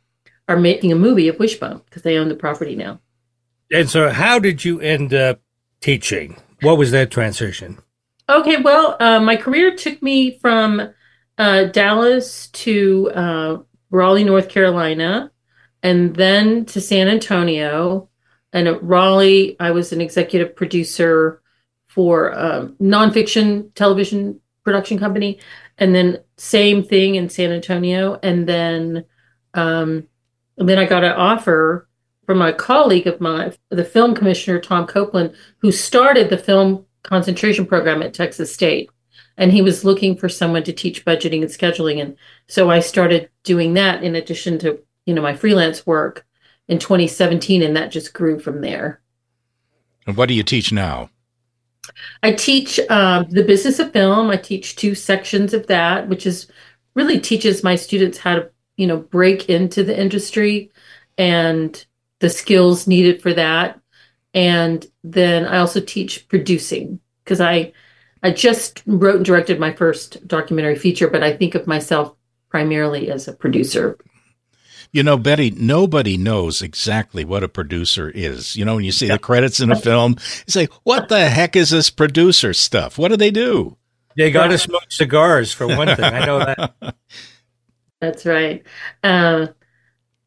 are 0.48 0.56
making 0.56 0.92
a 0.92 0.96
movie 0.96 1.28
of 1.28 1.38
Wishbone 1.38 1.80
because 1.86 2.02
they 2.02 2.18
own 2.18 2.28
the 2.28 2.34
property 2.34 2.76
now. 2.76 3.00
And 3.72 3.88
so, 3.88 4.10
how 4.10 4.38
did 4.38 4.64
you 4.64 4.80
end 4.80 5.14
up 5.14 5.40
teaching? 5.80 6.36
What 6.62 6.78
was 6.78 6.90
that 6.90 7.10
transition? 7.10 7.78
Okay, 8.28 8.58
well, 8.58 8.96
uh, 9.00 9.20
my 9.20 9.36
career 9.36 9.74
took 9.74 10.02
me 10.02 10.38
from 10.38 10.92
uh, 11.38 11.64
Dallas 11.64 12.48
to 12.48 13.10
uh, 13.14 13.58
Raleigh, 13.90 14.24
North 14.24 14.48
Carolina, 14.48 15.30
and 15.82 16.14
then 16.14 16.64
to 16.66 16.80
San 16.80 17.08
Antonio, 17.08 18.08
and 18.52 18.68
at 18.68 18.82
Raleigh, 18.82 19.56
I 19.58 19.70
was 19.70 19.92
an 19.92 20.00
executive 20.00 20.54
producer 20.54 21.40
for 21.88 22.28
a 22.28 22.68
nonfiction 22.80 23.74
television 23.74 24.40
production 24.64 24.98
company, 24.98 25.40
and 25.78 25.94
then 25.94 26.18
same 26.36 26.84
thing 26.84 27.14
in 27.14 27.28
San 27.28 27.52
Antonio, 27.52 28.18
and 28.22 28.48
then 28.48 29.04
um, 29.54 30.06
and 30.56 30.68
then 30.68 30.78
I 30.78 30.84
got 30.84 31.04
an 31.04 31.12
offer 31.12 31.88
from 32.30 32.42
a 32.42 32.52
colleague 32.52 33.08
of 33.08 33.20
mine, 33.20 33.52
the 33.70 33.82
film 33.82 34.14
commissioner 34.14 34.60
Tom 34.60 34.86
Copeland, 34.86 35.34
who 35.58 35.72
started 35.72 36.30
the 36.30 36.38
film 36.38 36.86
concentration 37.02 37.66
program 37.66 38.04
at 38.04 38.14
Texas 38.14 38.54
State, 38.54 38.88
and 39.36 39.50
he 39.50 39.62
was 39.62 39.84
looking 39.84 40.16
for 40.16 40.28
someone 40.28 40.62
to 40.62 40.72
teach 40.72 41.04
budgeting 41.04 41.42
and 41.42 41.50
scheduling, 41.50 42.00
and 42.00 42.16
so 42.46 42.70
I 42.70 42.78
started 42.78 43.30
doing 43.42 43.74
that 43.74 44.04
in 44.04 44.14
addition 44.14 44.60
to 44.60 44.78
you 45.06 45.12
know 45.12 45.22
my 45.22 45.34
freelance 45.34 45.84
work 45.84 46.24
in 46.68 46.78
2017, 46.78 47.64
and 47.64 47.74
that 47.74 47.90
just 47.90 48.12
grew 48.12 48.38
from 48.38 48.60
there. 48.60 49.00
And 50.06 50.16
what 50.16 50.28
do 50.28 50.34
you 50.34 50.44
teach 50.44 50.70
now? 50.70 51.10
I 52.22 52.30
teach 52.30 52.78
um, 52.90 53.26
the 53.28 53.42
business 53.42 53.80
of 53.80 53.92
film. 53.92 54.30
I 54.30 54.36
teach 54.36 54.76
two 54.76 54.94
sections 54.94 55.52
of 55.52 55.66
that, 55.66 56.08
which 56.08 56.26
is 56.26 56.46
really 56.94 57.18
teaches 57.18 57.64
my 57.64 57.74
students 57.74 58.18
how 58.18 58.36
to, 58.36 58.50
you 58.76 58.86
know, 58.86 58.98
break 58.98 59.50
into 59.50 59.82
the 59.82 60.00
industry 60.00 60.70
and 61.18 61.84
the 62.20 62.30
skills 62.30 62.86
needed 62.86 63.20
for 63.20 63.34
that. 63.34 63.80
And 64.32 64.86
then 65.02 65.44
I 65.46 65.58
also 65.58 65.80
teach 65.80 66.28
producing 66.28 67.00
because 67.24 67.40
I 67.40 67.72
I 68.22 68.30
just 68.30 68.82
wrote 68.86 69.16
and 69.16 69.24
directed 69.24 69.58
my 69.58 69.72
first 69.72 70.26
documentary 70.28 70.76
feature, 70.76 71.08
but 71.08 71.22
I 71.22 71.36
think 71.36 71.54
of 71.54 71.66
myself 71.66 72.14
primarily 72.50 73.10
as 73.10 73.26
a 73.26 73.32
producer. 73.32 73.96
You 74.92 75.02
know, 75.02 75.16
Betty, 75.16 75.52
nobody 75.52 76.16
knows 76.16 76.62
exactly 76.62 77.24
what 77.24 77.44
a 77.44 77.48
producer 77.48 78.10
is. 78.10 78.56
You 78.56 78.64
know, 78.64 78.74
when 78.74 78.84
you 78.84 78.92
see 78.92 79.06
the 79.06 79.18
credits 79.18 79.60
in 79.60 79.70
a 79.70 79.76
film, 79.76 80.16
you 80.18 80.50
say, 80.50 80.68
what 80.82 81.08
the 81.08 81.28
heck 81.28 81.54
is 81.54 81.70
this 81.70 81.90
producer 81.90 82.52
stuff? 82.52 82.98
What 82.98 83.08
do 83.08 83.16
they 83.16 83.30
do? 83.30 83.76
They 84.16 84.32
got 84.32 84.48
to 84.48 84.58
smoke 84.58 84.90
cigars, 84.90 85.52
for 85.52 85.68
one 85.68 85.94
thing. 85.94 86.04
I 86.04 86.26
know 86.26 86.38
that. 86.40 86.74
That's 88.00 88.26
right. 88.26 88.64
Uh, 89.04 89.48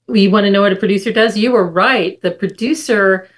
you 0.10 0.31
want 0.31 0.45
to 0.45 0.51
know 0.51 0.62
what 0.62 0.74
a 0.74 0.77
producer 0.77 1.12
does? 1.12 1.38
You 1.38 1.51
were 1.51 1.69
right. 1.69 2.22
The 2.22 2.31
producer 2.31 3.29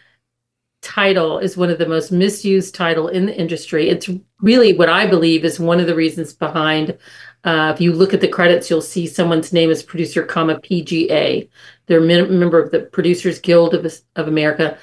title 0.81 1.39
is 1.39 1.57
one 1.57 1.69
of 1.69 1.79
the 1.79 1.87
most 1.87 2.11
misused 2.11 2.75
title 2.75 3.07
in 3.07 3.25
the 3.25 3.35
industry. 3.35 3.89
It's 3.89 4.09
really 4.41 4.73
what 4.73 4.89
I 4.89 5.07
believe 5.07 5.43
is 5.43 5.59
one 5.59 5.79
of 5.79 5.87
the 5.87 5.95
reasons 5.95 6.33
behind 6.33 6.97
uh, 7.45 7.71
if 7.73 7.79
you 7.79 7.93
look 7.93 8.13
at 8.13 8.21
the 8.21 8.27
credits, 8.27 8.69
you'll 8.69 8.81
see 8.81 9.05
someone's 9.05 9.53
name 9.53 9.69
is 9.69 9.83
producer, 9.83 10.23
comma 10.23 10.59
PGA. 10.59 11.47
They're 11.85 12.03
a 12.03 12.27
member 12.27 12.59
of 12.59 12.71
the 12.71 12.81
Producers 12.81 13.39
Guild 13.39 13.75
of, 13.75 13.85
of 14.15 14.27
America 14.27 14.77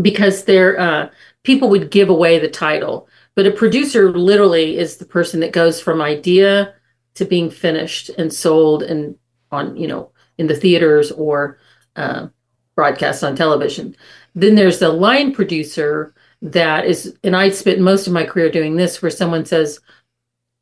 because 0.00 0.44
they're 0.44 0.78
uh, 0.78 1.10
people 1.42 1.70
would 1.70 1.90
give 1.90 2.10
away 2.10 2.38
the 2.38 2.48
title, 2.48 3.08
but 3.34 3.46
a 3.46 3.50
producer 3.50 4.12
literally 4.12 4.76
is 4.76 4.98
the 4.98 5.06
person 5.06 5.40
that 5.40 5.52
goes 5.52 5.80
from 5.80 6.02
idea 6.02 6.74
to 7.14 7.24
being 7.24 7.50
finished 7.50 8.10
and 8.10 8.32
sold 8.32 8.82
and 8.82 9.16
on 9.50 9.76
you 9.76 9.86
know 9.86 10.11
in 10.42 10.48
the 10.48 10.60
theaters 10.62 11.12
or 11.12 11.58
uh, 11.94 12.26
broadcast 12.74 13.22
on 13.24 13.36
television. 13.36 13.94
Then 14.34 14.54
there's 14.56 14.80
the 14.80 14.88
line 14.88 15.32
producer 15.32 16.14
that 16.42 16.84
is, 16.84 17.16
and 17.22 17.36
I 17.36 17.50
spent 17.50 17.80
most 17.80 18.06
of 18.06 18.12
my 18.12 18.24
career 18.24 18.50
doing 18.50 18.74
this, 18.76 19.00
where 19.00 19.10
someone 19.10 19.44
says, 19.44 19.78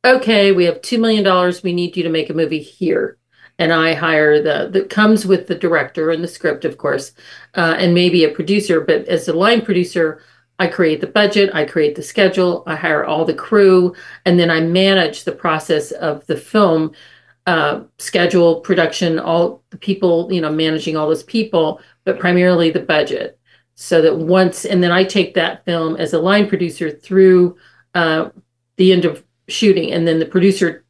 okay, 0.05 0.51
we 0.51 0.65
have 0.65 0.81
$2 0.81 0.99
million. 0.99 1.25
We 1.63 1.73
need 1.73 1.97
you 1.97 2.03
to 2.03 2.09
make 2.17 2.29
a 2.29 2.39
movie 2.41 2.61
here. 2.61 3.17
and 3.61 3.71
I 3.71 3.93
hire 3.93 4.41
the 4.41 4.69
that 4.73 4.89
comes 4.89 5.25
with 5.25 5.45
the 5.47 5.55
director 5.55 6.09
and 6.11 6.23
the 6.23 6.27
script, 6.27 6.65
of 6.65 6.77
course, 6.77 7.13
uh, 7.55 7.75
and 7.77 7.93
maybe 7.93 8.23
a 8.23 8.29
producer. 8.29 8.81
But 8.81 9.07
as 9.07 9.27
a 9.27 9.33
line 9.33 9.61
producer, 9.61 10.21
I 10.57 10.67
create 10.67 11.01
the 11.01 11.07
budget, 11.07 11.49
I 11.53 11.65
create 11.65 11.95
the 11.95 12.03
schedule, 12.03 12.63
I 12.65 12.75
hire 12.75 13.05
all 13.05 13.25
the 13.25 13.33
crew, 13.47 13.95
and 14.25 14.39
then 14.39 14.49
I 14.49 14.61
manage 14.61 15.23
the 15.23 15.31
process 15.31 15.91
of 15.91 16.25
the 16.27 16.37
film 16.37 16.93
uh, 17.47 17.81
schedule, 17.97 18.61
production, 18.61 19.19
all 19.19 19.63
the 19.69 19.77
people, 19.77 20.31
you 20.31 20.41
know, 20.41 20.51
managing 20.51 20.95
all 20.95 21.07
those 21.07 21.23
people, 21.23 21.81
but 22.03 22.19
primarily 22.19 22.69
the 22.69 22.79
budget. 22.79 23.39
So 23.75 24.01
that 24.01 24.17
once, 24.17 24.65
and 24.65 24.83
then 24.83 24.91
I 24.91 25.03
take 25.03 25.33
that 25.33 25.65
film 25.65 25.95
as 25.97 26.13
a 26.13 26.19
line 26.19 26.47
producer 26.47 26.91
through 26.91 27.57
uh, 27.95 28.29
the 28.77 28.91
end 28.91 29.05
of 29.05 29.23
shooting, 29.47 29.91
and 29.91 30.07
then 30.07 30.19
the 30.19 30.25
producer 30.25 30.85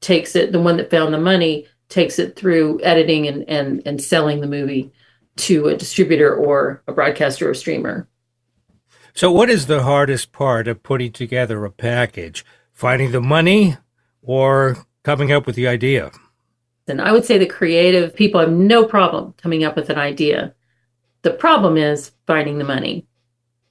takes 0.00 0.36
it, 0.36 0.52
the 0.52 0.60
one 0.60 0.76
that 0.76 0.90
found 0.90 1.14
the 1.14 1.18
money 1.18 1.66
takes 1.88 2.18
it 2.18 2.36
through 2.36 2.80
editing 2.82 3.26
and 3.28 3.48
and 3.48 3.80
and 3.86 4.02
selling 4.02 4.40
the 4.40 4.46
movie 4.46 4.92
to 5.36 5.68
a 5.68 5.76
distributor 5.76 6.34
or 6.34 6.82
a 6.86 6.92
broadcaster 6.92 7.48
or 7.48 7.54
streamer. 7.54 8.08
So, 9.14 9.30
what 9.30 9.48
is 9.48 9.66
the 9.66 9.82
hardest 9.82 10.32
part 10.32 10.68
of 10.68 10.82
putting 10.82 11.12
together 11.12 11.64
a 11.64 11.70
package? 11.70 12.44
Finding 12.72 13.12
the 13.12 13.22
money 13.22 13.78
or 14.20 14.84
coming 15.06 15.30
up 15.30 15.46
with 15.46 15.54
the 15.54 15.68
idea? 15.68 16.10
And 16.88 17.00
I 17.00 17.12
would 17.12 17.24
say 17.24 17.38
the 17.38 17.46
creative 17.46 18.12
people 18.12 18.40
have 18.40 18.50
no 18.50 18.84
problem 18.84 19.34
coming 19.40 19.62
up 19.62 19.76
with 19.76 19.88
an 19.88 19.98
idea. 19.98 20.52
The 21.22 21.30
problem 21.30 21.76
is 21.76 22.10
finding 22.26 22.58
the 22.58 22.64
money, 22.64 23.06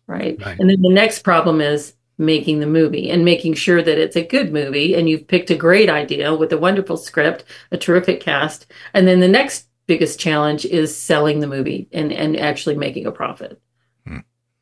right? 0.07 0.41
right? 0.41 0.57
And 0.57 0.69
then 0.69 0.81
the 0.81 0.93
next 0.93 1.23
problem 1.23 1.59
is 1.59 1.93
making 2.17 2.61
the 2.61 2.65
movie 2.67 3.09
and 3.09 3.25
making 3.25 3.55
sure 3.55 3.83
that 3.83 3.97
it's 3.97 4.15
a 4.15 4.23
good 4.23 4.53
movie 4.53 4.95
and 4.95 5.09
you've 5.09 5.27
picked 5.27 5.51
a 5.51 5.55
great 5.55 5.89
idea 5.89 6.33
with 6.33 6.53
a 6.53 6.57
wonderful 6.57 6.95
script, 6.95 7.43
a 7.69 7.77
terrific 7.77 8.21
cast. 8.21 8.67
And 8.93 9.05
then 9.05 9.19
the 9.19 9.27
next 9.27 9.67
biggest 9.87 10.17
challenge 10.17 10.63
is 10.63 10.95
selling 10.95 11.41
the 11.41 11.47
movie 11.47 11.89
and, 11.91 12.13
and 12.13 12.39
actually 12.39 12.75
making 12.75 13.07
a 13.07 13.11
profit. 13.11 13.61
Hmm. 14.07 14.19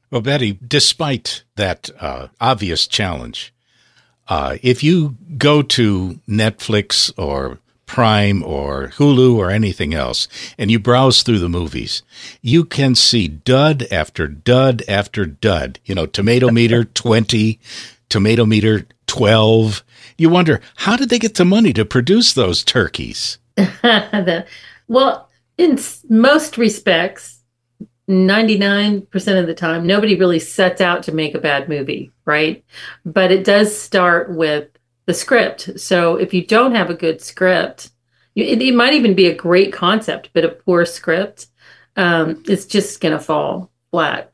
Well, 0.10 0.22
Betty, 0.22 0.58
despite 0.68 1.44
that 1.56 1.92
uh, 2.00 2.30
obvious 2.42 2.88
challenge, 2.88 3.53
uh, 4.28 4.58
if 4.62 4.84
you 4.84 5.16
go 5.38 5.62
to 5.62 6.20
Netflix 6.28 7.12
or 7.18 7.60
Prime 7.86 8.42
or 8.44 8.88
Hulu 8.96 9.36
or 9.36 9.52
anything 9.52 9.94
else, 9.94 10.28
and 10.58 10.72
you 10.72 10.80
browse 10.80 11.22
through 11.22 11.40
the 11.40 11.50
movies, 11.50 12.02
you 12.42 12.66
can 12.66 12.96
see 12.96 13.28
dud 13.28 13.86
after 13.92 14.28
dud 14.28 14.82
after 14.88 15.26
dud. 15.26 15.80
You 15.86 15.96
know, 15.96 16.06
tomato 16.06 16.50
meter 16.52 16.86
20, 16.86 17.60
tomato 18.10 18.46
meter 18.46 18.88
12. 19.08 19.84
You 20.18 20.30
wonder, 20.30 20.62
how 20.78 20.96
did 20.96 21.10
they 21.10 21.20
get 21.20 21.36
the 21.36 21.46
money 21.46 21.74
to 21.74 21.86
produce 21.86 22.34
those 22.34 22.64
turkeys? 22.64 23.38
the, 23.56 24.46
well, 24.88 25.30
in 25.58 25.78
most 26.10 26.58
respects, 26.58 27.43
99% 28.10 29.40
of 29.40 29.48
the 29.48 29.54
time, 29.54 29.88
nobody 29.88 30.16
really 30.16 30.40
sets 30.40 30.82
out 30.82 31.04
to 31.04 31.14
make 31.14 31.36
a 31.36 31.40
bad 31.40 31.70
movie, 31.70 32.12
right? 32.26 32.64
But 33.06 33.32
it 33.32 33.44
does 33.44 33.78
start 33.78 34.36
with 34.36 34.70
the 35.06 35.14
script. 35.14 35.80
So 35.80 36.18
if 36.18 36.34
you 36.34 36.46
don't 36.46 36.76
have 36.76 36.90
a 36.90 36.96
good 36.96 37.22
script, 37.22 37.92
it, 38.36 38.62
it 38.62 38.76
might 38.76 38.94
even 38.94 39.16
be 39.16 39.28
a 39.28 39.36
great 39.36 39.72
concept, 39.72 40.30
but 40.34 40.46
a 40.46 40.50
poor 40.50 40.86
script, 40.86 41.48
um, 41.96 42.44
it's 42.48 42.66
just 42.66 43.00
going 43.00 43.18
to 43.18 43.24
fall 43.24 43.72
flat. 43.92 44.32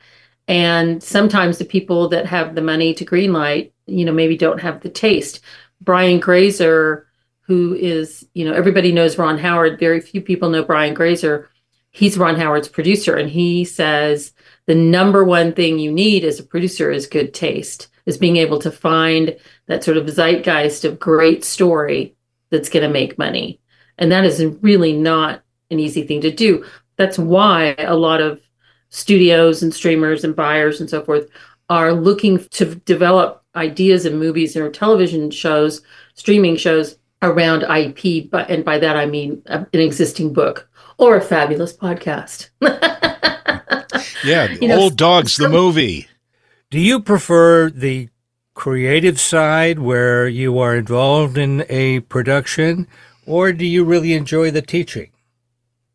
And 0.48 1.04
sometimes 1.04 1.58
the 1.58 1.66
people 1.66 2.10
that 2.10 2.26
have 2.26 2.56
the 2.56 2.62
money 2.62 2.94
to 2.96 3.06
greenlight, 3.06 3.72
you 3.86 4.06
know, 4.06 4.12
maybe 4.12 4.36
don't 4.36 4.62
have 4.62 4.82
the 4.82 4.90
taste. 4.90 5.42
Brian 5.80 6.20
Grazer, 6.20 7.08
who 7.42 7.76
is, 7.76 8.28
you 8.34 8.46
know, 8.46 8.54
everybody 8.54 8.92
knows 8.92 9.18
Ron 9.18 9.38
Howard. 9.38 9.80
Very 9.80 10.02
few 10.02 10.22
people 10.22 10.50
know 10.50 10.64
Brian 10.64 10.94
Grazer 10.94 11.50
he's 11.92 12.18
Ron 12.18 12.36
Howard's 12.36 12.68
producer, 12.68 13.16
and 13.16 13.30
he 13.30 13.66
says 13.66 14.34
the 14.66 14.76
number 14.76 15.24
one 15.24 15.54
thing 15.54 15.80
you 15.80 15.92
need 15.92 16.24
as 16.24 16.40
a 16.40 16.44
producer 16.44 16.92
is 16.92 17.08
good 17.08 17.34
taste, 17.34 17.90
is 18.06 18.18
being 18.18 18.38
able 18.38 18.60
to 18.60 18.72
find 18.72 19.36
that 19.68 19.84
sort 19.84 19.98
of 19.98 20.10
zeitgeist 20.10 20.86
of 20.86 21.00
great 21.00 21.44
story 21.44 22.16
that's 22.50 22.70
going 22.70 22.84
to 22.84 22.94
make 22.94 23.18
money. 23.18 23.60
And 23.98 24.12
that 24.12 24.26
is 24.26 24.44
really 24.62 24.94
not 24.94 25.42
an 25.72 25.80
easy 25.80 26.04
thing 26.04 26.22
to 26.22 26.32
do. 26.32 26.66
That's 26.98 27.20
why 27.20 27.76
a 27.78 27.96
lot 27.96 28.22
of 28.22 28.42
studios 28.90 29.62
and 29.62 29.74
streamers 29.74 30.24
and 30.24 30.36
buyers 30.36 30.80
and 30.80 30.90
so 30.90 31.04
forth 31.04 31.28
are 31.70 31.94
looking 31.94 32.40
to 32.50 32.76
develop 32.76 33.44
ideas 33.56 34.06
and 34.06 34.20
movies 34.20 34.56
or 34.56 34.70
television 34.70 35.30
shows, 35.30 35.82
streaming 36.16 36.56
shows 36.56 36.98
around 37.22 37.64
IP. 37.64 38.30
But 38.30 38.50
and 38.50 38.66
by 38.66 38.80
that 38.80 38.96
I 38.96 39.06
mean 39.06 39.42
uh, 39.48 39.66
an 39.74 39.80
existing 39.80 40.34
book 40.34 40.69
or 41.00 41.16
a 41.16 41.22
fabulous 41.22 41.76
podcast. 41.76 42.50
yeah, 44.24 44.52
you 44.62 44.68
know, 44.68 44.78
Old 44.78 44.98
Dogs, 44.98 45.38
the 45.38 45.50
movie. 45.50 46.08
Do 46.70 46.80
you 46.80 47.00
prefer 47.00 47.70
the 47.70 48.10
creative 48.54 49.20
side 49.20 49.80
where 49.80 50.28
you 50.28 50.60
are 50.60 50.76
involved 50.76 51.38
in 51.38 51.66
a 51.70 52.02
production, 52.02 52.88
or 53.26 53.54
do 53.54 53.66
you 53.66 53.84
really 53.86 54.14
enjoy 54.14 54.52
the 54.52 54.62
teaching? 54.62 55.10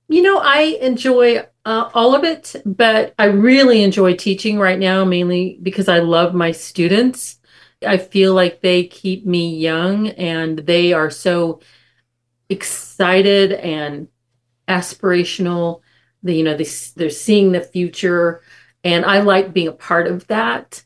You 0.08 0.22
know, 0.22 0.38
I 0.38 0.78
enjoy 0.80 1.46
uh, 1.64 1.90
all 1.94 2.14
of 2.14 2.24
it, 2.24 2.56
but 2.64 3.14
I 3.18 3.26
really 3.26 3.82
enjoy 3.82 4.14
teaching 4.14 4.58
right 4.58 4.78
now, 4.78 5.04
mainly 5.04 5.58
because 5.62 5.88
I 5.88 5.98
love 5.98 6.34
my 6.34 6.50
students. 6.50 7.38
I 7.86 7.98
feel 7.98 8.32
like 8.32 8.62
they 8.62 8.84
keep 8.84 9.26
me 9.26 9.56
young 9.56 10.08
and 10.08 10.58
they 10.60 10.94
are 10.94 11.10
so 11.10 11.60
excited 12.48 13.52
and 13.52 14.08
aspirational. 14.68 15.81
The, 16.22 16.35
you 16.35 16.44
know, 16.44 16.57
they, 16.57 16.66
they're 16.96 17.11
seeing 17.11 17.53
the 17.53 17.61
future, 17.61 18.42
and 18.83 19.05
I 19.05 19.20
like 19.20 19.53
being 19.53 19.68
a 19.68 19.72
part 19.72 20.07
of 20.07 20.27
that. 20.29 20.85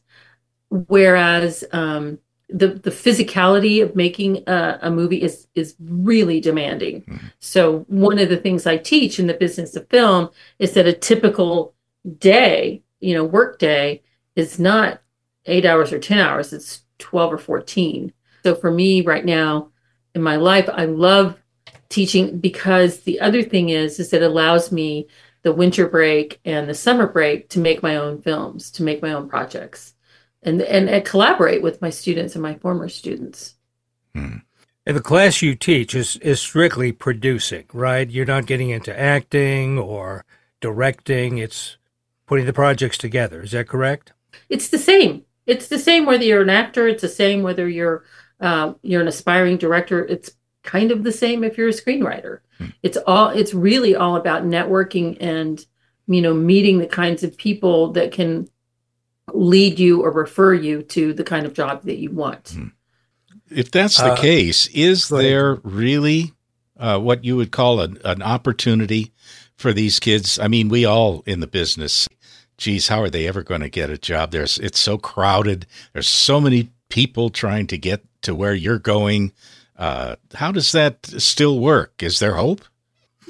Whereas 0.71 1.65
um, 1.73 2.19
the 2.49 2.69
the 2.69 2.91
physicality 2.91 3.83
of 3.83 3.95
making 3.95 4.43
a, 4.47 4.79
a, 4.83 4.91
movie 4.91 5.23
is 5.23 5.47
is 5.55 5.75
really 5.81 6.41
demanding. 6.41 7.03
Mm-hmm. 7.03 7.27
So 7.41 7.81
one 7.89 8.19
of 8.19 8.29
the 8.29 8.37
things 8.37 8.67
I 8.67 8.79
teach 8.79 9.19
in 9.19 9.27
the 9.27 9.35
business 9.35 9.77
of 9.77 9.89
film 9.89 10.31
is 10.59 10.73
that 10.73 10.87
a 10.87 10.93
typical 10.93 11.75
day, 12.19 12.83
you 13.01 13.15
know, 13.15 13.25
work 13.25 13.59
day 13.59 14.03
is 14.35 14.59
not 14.59 15.03
eight 15.47 15.67
hours 15.67 15.93
or 15.93 15.99
ten 15.99 16.19
hours; 16.19 16.53
it's 16.53 16.83
twelve 16.99 17.33
or 17.33 17.39
fourteen. 17.39 18.13
So 18.45 18.55
for 18.55 18.71
me 18.71 19.03
right 19.03 19.25
now 19.25 19.71
in 20.15 20.23
my 20.23 20.37
life, 20.37 20.69
I 20.73 20.87
love 20.87 21.37
teaching 21.89 22.39
because 22.39 23.01
the 23.01 23.21
other 23.21 23.43
thing 23.43 23.71
is 23.71 23.99
is 23.99 24.13
it 24.13 24.23
allows 24.23 24.71
me 24.71 25.09
the 25.43 25.53
winter 25.53 25.89
break 25.89 26.41
and 26.45 26.69
the 26.69 26.75
summer 26.75 27.07
break 27.07 27.49
to 27.49 27.59
make 27.59 27.83
my 27.83 27.97
own 27.97 28.21
films 28.21 28.71
to 28.71 28.83
make 28.83 29.01
my 29.01 29.13
own 29.13 29.29
projects 29.29 29.95
and 30.43 30.61
and, 30.61 30.89
and 30.89 31.05
collaborate 31.05 31.63
with 31.63 31.81
my 31.81 31.91
students 31.91 32.35
and 32.35 32.43
my 32.43 32.55
former 32.57 32.89
students. 32.89 33.55
Hmm. 34.15 34.39
and 34.87 34.97
the 34.97 35.03
class 35.03 35.43
you 35.43 35.55
teach 35.55 35.95
is 35.95 36.17
is 36.17 36.41
strictly 36.41 36.93
producing 36.93 37.65
right? 37.73 38.09
You're 38.09 38.27
not 38.27 38.47
getting 38.47 38.71
into 38.71 38.99
acting 38.99 39.79
or 39.79 40.25
directing 40.61 41.39
it's 41.39 41.77
putting 42.27 42.47
the 42.47 42.53
projects 42.53 42.99
together 42.99 43.43
is 43.43 43.53
that 43.53 43.69
correct? 43.69 44.13
It's 44.51 44.69
the 44.69 44.79
same. 44.79 45.25
It's 45.47 45.69
the 45.69 45.79
same 45.79 46.05
whether 46.05 46.25
you're 46.25 46.43
an 46.43 46.51
actor 46.51 46.87
it's 46.89 47.03
the 47.03 47.09
same 47.09 47.43
whether 47.43 47.69
you're 47.69 48.05
uh, 48.41 48.75
you're 48.83 49.03
an 49.03 49.09
aspiring 49.09 49.57
director 49.57 50.05
it's 50.05 50.31
kind 50.69 50.93
of 50.93 51.03
the 51.03 51.13
same 51.13 51.43
if 51.43 51.57
you're 51.57 51.71
a 51.71 51.73
screenwriter. 51.73 52.41
Hmm. 52.59 52.67
It's 52.83 52.99
all 53.07 53.31
it's 53.31 53.55
really 53.55 53.97
all 53.97 54.17
about 54.17 54.45
networking 54.45 55.17
and 55.19 55.65
you 56.07 56.21
know 56.21 56.35
meeting 56.35 56.79
the 56.79 56.87
kinds 56.87 57.25
of 57.25 57.37
people 57.39 57.93
that 57.93 58.13
can 58.13 58.49
lead 59.33 59.79
you 59.79 60.03
or 60.03 60.11
refer 60.11 60.53
you 60.53 60.83
to 60.83 61.15
the 61.15 61.25
kind 61.25 61.47
of 61.47 61.55
job 61.55 61.83
that 61.85 61.97
you 61.97 62.11
want. 62.11 62.51
Hmm. 62.51 62.67
If 63.51 63.71
that's 63.71 63.97
the 63.97 64.13
uh, 64.13 64.17
case, 64.17 64.67
is 64.69 65.09
there 65.09 65.55
really 65.63 66.35
uh, 66.77 66.99
what 66.99 67.25
you 67.25 67.35
would 67.37 67.51
call 67.51 67.81
an, 67.81 67.97
an 68.05 68.23
opportunity 68.23 69.13
for 69.57 69.73
these 69.73 69.99
kids? 69.99 70.39
I 70.39 70.49
mean, 70.49 70.69
we 70.69 70.85
all 70.85 71.23
in 71.25 71.41
the 71.41 71.47
business. 71.47 72.09
Geez, 72.59 72.89
how 72.89 73.01
are 73.01 73.09
they 73.09 73.27
ever 73.27 73.43
going 73.43 73.63
to 73.63 73.71
get 73.71 73.89
a 73.89 73.97
job? 73.97 74.33
There's 74.33 74.59
it's 74.59 74.79
so 74.79 74.99
crowded. 74.99 75.67
There's 75.95 76.09
so 76.09 76.43
many 76.43 76.73
people 76.91 77.31
trying 77.31 77.69
to 77.69 77.79
get 77.79 78.05
to 78.23 78.35
where 78.35 78.55
you're 78.55 78.79
going. 78.79 79.33
Uh, 79.79 80.17
how 80.35 80.51
does 80.51 80.73
that 80.73 81.07
still 81.07 81.61
work? 81.61 82.03
Is 82.03 82.19
there 82.19 82.35
hope? 82.35 82.63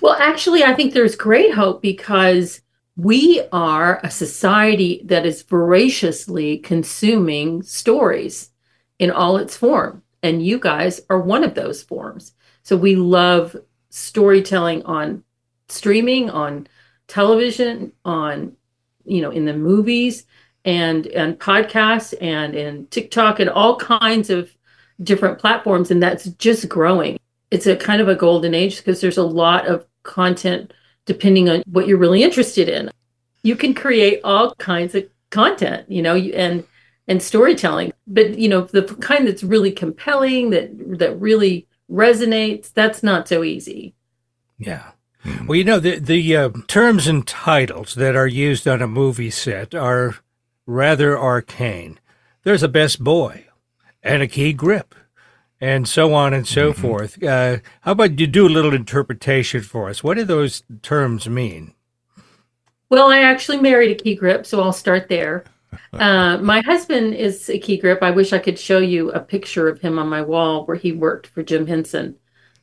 Well, 0.00 0.16
actually, 0.18 0.64
I 0.64 0.74
think 0.74 0.94
there's 0.94 1.14
great 1.14 1.54
hope 1.54 1.82
because 1.82 2.62
we 2.96 3.42
are 3.52 4.00
a 4.02 4.10
society 4.10 5.02
that 5.04 5.26
is 5.26 5.42
voraciously 5.42 6.58
consuming 6.58 7.62
stories 7.62 8.50
in 8.98 9.10
all 9.10 9.36
its 9.36 9.56
form. 9.56 10.02
And 10.22 10.44
you 10.44 10.58
guys 10.58 11.00
are 11.10 11.20
one 11.20 11.44
of 11.44 11.54
those 11.54 11.82
forms. 11.82 12.32
So 12.62 12.76
we 12.76 12.96
love 12.96 13.56
storytelling 13.90 14.82
on 14.84 15.22
streaming, 15.68 16.30
on 16.30 16.66
television, 17.06 17.92
on, 18.04 18.56
you 19.04 19.20
know, 19.20 19.30
in 19.30 19.44
the 19.44 19.54
movies 19.54 20.26
and 20.64 21.06
and 21.08 21.38
podcasts 21.38 22.14
and 22.20 22.54
in 22.54 22.86
TikTok 22.88 23.38
and 23.38 23.48
all 23.48 23.76
kinds 23.76 24.28
of 24.28 24.54
different 25.02 25.38
platforms, 25.38 25.90
and 25.90 26.02
that's 26.02 26.24
just 26.24 26.68
growing. 26.68 27.18
it's 27.50 27.66
a 27.66 27.76
kind 27.76 28.02
of 28.02 28.08
a 28.08 28.14
golden 28.14 28.54
age 28.54 28.76
because 28.76 29.00
there's 29.00 29.16
a 29.16 29.22
lot 29.22 29.66
of 29.66 29.86
content 30.02 30.72
depending 31.06 31.48
on 31.48 31.62
what 31.66 31.88
you're 31.88 31.96
really 31.96 32.22
interested 32.22 32.68
in. 32.68 32.90
You 33.42 33.56
can 33.56 33.72
create 33.72 34.20
all 34.22 34.54
kinds 34.56 34.94
of 34.94 35.08
content, 35.30 35.90
you 35.90 36.02
know, 36.02 36.16
and 36.16 36.64
and 37.06 37.22
storytelling, 37.22 37.92
but 38.06 38.38
you 38.38 38.48
know, 38.48 38.62
the 38.62 38.82
kind 39.00 39.26
that's 39.26 39.42
really 39.42 39.72
compelling 39.72 40.50
that 40.50 40.98
that 40.98 41.18
really 41.18 41.66
resonates, 41.90 42.70
that's 42.72 43.02
not 43.02 43.26
so 43.26 43.42
easy. 43.42 43.94
Yeah. 44.58 44.90
Well, 45.46 45.56
you 45.56 45.64
know, 45.64 45.80
the, 45.80 45.98
the 45.98 46.36
uh, 46.36 46.50
terms 46.66 47.06
and 47.06 47.26
titles 47.26 47.94
that 47.94 48.14
are 48.14 48.26
used 48.26 48.68
on 48.68 48.82
a 48.82 48.86
movie 48.86 49.30
set 49.30 49.74
are 49.74 50.16
rather 50.66 51.18
arcane. 51.18 51.98
There's 52.44 52.62
a 52.62 52.68
best 52.68 53.02
boy 53.02 53.47
and 54.08 54.22
a 54.22 54.26
key 54.26 54.52
grip 54.52 54.94
and 55.60 55.86
so 55.88 56.14
on 56.14 56.32
and 56.32 56.46
so 56.46 56.72
mm-hmm. 56.72 56.80
forth. 56.80 57.22
Uh, 57.22 57.58
how 57.82 57.92
about 57.92 58.18
you 58.18 58.26
do 58.26 58.46
a 58.46 58.48
little 58.48 58.74
interpretation 58.74 59.60
for 59.60 59.88
us? 59.88 60.02
What 60.02 60.16
do 60.16 60.24
those 60.24 60.62
terms 60.82 61.28
mean? 61.28 61.74
Well, 62.90 63.10
I 63.10 63.18
actually 63.18 63.60
married 63.60 63.90
a 63.90 64.02
key 64.02 64.14
grip, 64.14 64.46
so 64.46 64.62
I'll 64.62 64.72
start 64.72 65.08
there. 65.08 65.44
Uh, 65.92 66.38
my 66.38 66.60
husband 66.62 67.14
is 67.14 67.50
a 67.50 67.58
key 67.58 67.76
grip. 67.76 68.02
I 68.02 68.10
wish 68.10 68.32
I 68.32 68.38
could 68.38 68.58
show 68.58 68.78
you 68.78 69.10
a 69.10 69.20
picture 69.20 69.68
of 69.68 69.80
him 69.80 69.98
on 69.98 70.08
my 70.08 70.22
wall 70.22 70.64
where 70.64 70.76
he 70.76 70.92
worked 70.92 71.26
for 71.26 71.42
Jim 71.42 71.66
Henson. 71.66 72.16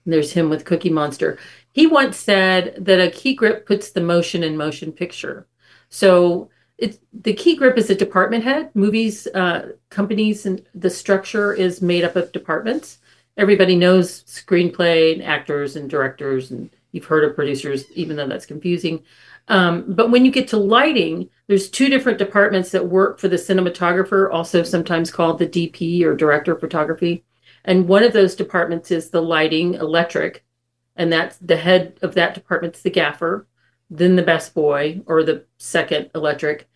And 0.03 0.13
there's 0.13 0.33
him 0.33 0.49
with 0.49 0.65
Cookie 0.65 0.89
Monster. 0.89 1.37
He 1.71 1.85
once 1.85 2.17
said 2.17 2.75
that 2.79 2.99
a 2.99 3.11
key 3.11 3.35
grip 3.35 3.67
puts 3.67 3.91
the 3.91 4.01
motion 4.01 4.43
in 4.43 4.57
motion 4.57 4.91
picture. 4.91 5.47
So 5.89 6.49
it's 6.77 6.99
the 7.13 7.33
key 7.33 7.55
grip 7.55 7.77
is 7.77 7.89
a 7.89 7.95
department 7.95 8.43
head. 8.43 8.71
Movies, 8.75 9.27
uh, 9.27 9.73
companies, 9.89 10.45
and 10.45 10.65
the 10.73 10.89
structure 10.89 11.53
is 11.53 11.81
made 11.81 12.03
up 12.03 12.15
of 12.15 12.31
departments. 12.31 12.99
Everybody 13.37 13.75
knows 13.75 14.23
screenplay 14.23 15.13
and 15.13 15.23
actors 15.23 15.75
and 15.75 15.89
directors, 15.89 16.51
and 16.51 16.69
you've 16.91 17.05
heard 17.05 17.23
of 17.23 17.35
producers, 17.35 17.89
even 17.91 18.15
though 18.15 18.27
that's 18.27 18.45
confusing. 18.45 19.03
Um, 19.47 19.85
but 19.87 20.11
when 20.11 20.25
you 20.25 20.31
get 20.31 20.47
to 20.49 20.57
lighting, 20.57 21.29
there's 21.47 21.69
two 21.69 21.89
different 21.89 22.17
departments 22.17 22.71
that 22.71 22.87
work 22.87 23.19
for 23.19 23.27
the 23.27 23.35
cinematographer, 23.35 24.33
also 24.33 24.63
sometimes 24.63 25.11
called 25.11 25.39
the 25.39 25.47
DP 25.47 26.03
or 26.03 26.15
director 26.15 26.53
of 26.53 26.59
photography. 26.59 27.23
And 27.63 27.87
one 27.87 28.03
of 28.03 28.13
those 28.13 28.35
departments 28.35 28.91
is 28.91 29.09
the 29.09 29.21
lighting 29.21 29.75
electric, 29.75 30.43
and 30.95 31.11
that's 31.11 31.37
the 31.37 31.57
head 31.57 31.97
of 32.01 32.15
that 32.15 32.33
department's 32.33 32.81
the 32.81 32.89
gaffer 32.89 33.47
then 33.89 34.15
the 34.15 34.23
best 34.23 34.53
boy 34.53 35.01
or 35.05 35.23
the 35.23 35.45
second 35.57 36.09
electric, 36.15 36.67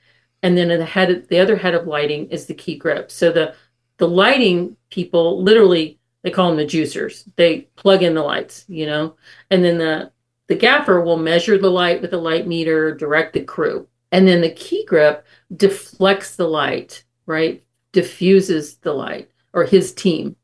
and 0.44 0.58
then 0.58 0.68
the 0.70 0.86
head 0.86 1.28
the 1.30 1.40
other 1.40 1.56
head 1.56 1.76
of 1.76 1.88
lighting 1.88 2.28
is 2.30 2.46
the 2.46 2.54
key 2.54 2.78
grip. 2.78 3.12
So 3.12 3.32
the 3.32 3.56
the 3.98 4.08
lighting 4.08 4.78
people 4.90 5.44
literally 5.44 6.00
they 6.22 6.32
call 6.32 6.50
them 6.50 6.58
the 6.58 6.66
juicers. 6.66 7.24
They 7.36 7.62
plug 7.76 8.04
in 8.04 8.14
the 8.14 8.24
lights, 8.24 8.66
you 8.68 8.86
know, 8.86 9.16
and 9.50 9.64
then 9.64 9.78
the 9.78 10.12
the 10.48 10.56
gaffer 10.56 11.02
will 11.02 11.18
measure 11.18 11.58
the 11.58 11.70
light 11.70 12.02
with 12.02 12.14
a 12.14 12.18
light 12.18 12.48
meter, 12.48 12.94
direct 12.94 13.34
the 13.34 13.44
crew, 13.44 13.88
and 14.12 14.28
then 14.28 14.42
the 14.42 14.52
key 14.52 14.84
grip 14.86 15.26
deflects 15.56 16.36
the 16.36 16.48
light, 16.48 17.04
right? 17.26 17.64
Diffuses 17.92 18.78
the 18.78 18.94
light, 18.94 19.30
or 19.54 19.64
his 19.64 19.94
team, 19.94 20.36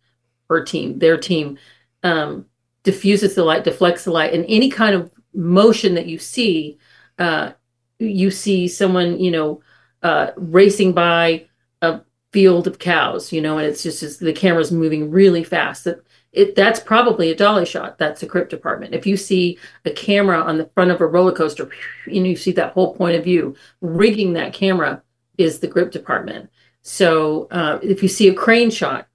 her 0.50 0.64
team, 0.64 1.00
their 1.00 1.18
team, 1.18 1.58
um, 2.04 2.46
diffuses 2.84 3.34
the 3.34 3.44
light, 3.44 3.64
deflects 3.64 4.06
the 4.06 4.12
light, 4.12 4.34
and 4.34 4.46
any 4.48 4.70
kind 4.70 4.96
of 4.96 5.12
motion 5.36 5.96
that 5.96 6.08
you 6.08 6.18
see, 6.18 6.78
uh, 7.20 7.52
you 8.00 8.32
see 8.32 8.68
someone, 8.68 9.20
you 9.20 9.32
know, 9.32 9.62
uh, 10.04 10.32
racing 10.38 10.94
by 10.94 11.46
a 11.82 12.02
field 12.32 12.68
of 12.68 12.80
cows, 12.80 13.32
you 13.32 13.42
know, 13.42 13.58
and 13.58 13.68
it's 13.68 13.84
just, 13.84 14.04
it's, 14.04 14.18
the 14.18 14.34
camera's 14.34 14.72
moving 14.72 15.12
really 15.12 15.44
fast. 15.44 15.84
That 15.86 16.06
it 16.36 16.54
that's 16.54 16.80
probably 16.80 17.32
a 17.32 17.36
dolly 17.36 17.66
shot. 17.66 17.98
That's 17.98 18.22
a 18.22 18.28
grip 18.28 18.50
department. 18.50 18.94
If 18.94 19.08
you 19.08 19.18
see 19.18 19.58
a 19.86 19.92
camera 19.92 20.42
on 20.42 20.58
the 20.58 20.70
front 20.76 20.92
of 20.92 21.02
a 21.02 21.08
roller 21.08 21.32
coaster, 21.32 21.70
and 22.06 22.28
you 22.28 22.36
see 22.36 22.52
that 22.52 22.74
whole 22.74 22.94
point 22.94 23.16
of 23.16 23.24
view, 23.24 23.56
rigging 23.82 24.34
that 24.34 24.54
camera 24.54 25.02
is 25.38 25.60
the 25.60 25.68
grip 25.68 25.92
department. 25.92 26.50
So 26.82 27.48
uh, 27.52 27.80
if 27.82 28.04
you 28.04 28.10
see 28.10 28.28
a 28.28 28.34
crane 28.34 28.70
shot, 28.70 29.08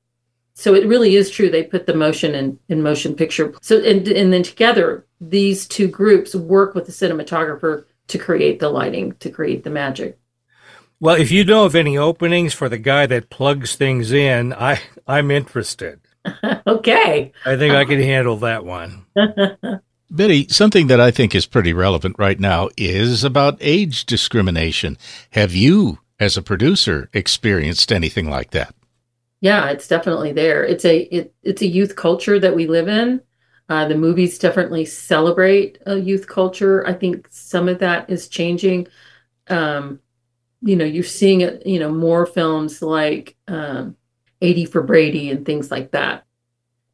so 0.61 0.75
it 0.75 0.87
really 0.87 1.17
is 1.17 1.31
true. 1.31 1.49
They 1.49 1.63
put 1.63 1.87
the 1.87 1.95
motion 1.95 2.35
in, 2.35 2.59
in 2.69 2.83
motion 2.83 3.15
picture. 3.15 3.55
So 3.63 3.79
and 3.79 4.07
and 4.07 4.31
then 4.31 4.43
together 4.43 5.07
these 5.19 5.67
two 5.67 5.89
groups 5.89 6.35
work 6.35 6.75
with 6.75 6.85
the 6.85 6.93
cinematographer 6.93 7.87
to 8.09 8.19
create 8.19 8.61
the 8.61 8.69
lighting, 8.69 9.13
to 9.21 9.31
create 9.31 9.65
the 9.65 9.71
magic. 9.71 10.19
Well, 11.01 11.17
if 11.17 11.31
you 11.31 11.45
know 11.45 11.65
of 11.65 11.75
any 11.75 11.97
openings 11.97 12.53
for 12.53 12.69
the 12.69 12.77
guy 12.77 13.07
that 13.07 13.31
plugs 13.31 13.75
things 13.75 14.13
in, 14.13 14.53
I 14.53 14.83
I'm 15.07 15.31
interested. 15.31 16.01
okay. 16.67 17.33
I 17.47 17.57
think 17.57 17.75
I 17.75 17.87
can 17.87 18.01
handle 18.01 18.37
that 18.37 18.63
one. 18.67 19.07
Betty, 20.11 20.47
something 20.49 20.89
that 20.89 21.01
I 21.01 21.11
think 21.11 21.35
is 21.35 21.47
pretty 21.47 21.73
relevant 21.73 22.17
right 22.19 22.39
now 22.39 22.69
is 22.77 23.25
about 23.25 23.57
age 23.61 24.05
discrimination. 24.05 24.99
Have 25.31 25.55
you, 25.55 26.01
as 26.19 26.37
a 26.37 26.43
producer, 26.43 27.09
experienced 27.15 27.91
anything 27.91 28.29
like 28.29 28.51
that? 28.51 28.75
Yeah, 29.41 29.71
it's 29.71 29.89
definitely 29.89 30.33
there. 30.33 30.65
It's 30.65 30.85
a 30.85 30.99
it, 30.99 31.35
it's 31.43 31.63
a 31.63 31.67
youth 31.67 31.97
culture 31.97 32.39
that 32.39 32.55
we 32.55 32.67
live 32.67 32.89
in. 32.89 33.23
Uh, 33.69 33.87
the 33.87 33.95
movies 33.95 34.39
definitely 34.39 34.85
celebrate 34.85 35.79
a 35.87 35.97
youth 35.97 36.27
culture. 36.27 36.87
I 36.87 36.93
think 36.93 37.29
some 37.31 37.69
of 37.69 37.79
that 37.79 38.11
is 38.11 38.29
changing. 38.29 38.89
Um, 39.49 40.01
you 40.61 40.77
know, 40.77 40.85
you're 40.85 41.05
seeing 41.05 41.41
it. 41.41 41.67
You 41.67 41.79
know, 41.79 41.91
more 41.91 42.27
films 42.27 42.83
like 42.83 43.37
um, 43.49 43.97
80 44.43 44.67
for 44.67 44.83
Brady 44.83 45.31
and 45.31 45.47
things 45.47 45.71
like 45.71 45.93
that. 45.93 46.27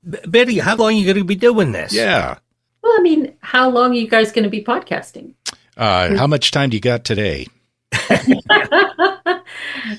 B- 0.08 0.18
Betty, 0.26 0.58
how 0.58 0.76
long 0.76 0.88
are 0.88 0.96
you 0.96 1.04
going 1.04 1.16
to 1.16 1.24
be 1.24 1.34
doing 1.34 1.72
this? 1.72 1.92
Yeah. 1.92 2.38
Well, 2.82 2.94
I 2.96 3.02
mean, 3.02 3.34
how 3.40 3.68
long 3.68 3.90
are 3.90 3.94
you 3.94 4.08
guys 4.08 4.30
going 4.30 4.44
to 4.44 4.50
be 4.50 4.62
podcasting? 4.62 5.34
Uh, 5.76 6.16
how 6.16 6.26
much 6.26 6.52
time 6.52 6.70
do 6.70 6.76
you 6.76 6.80
got 6.80 7.04
today? 7.04 7.48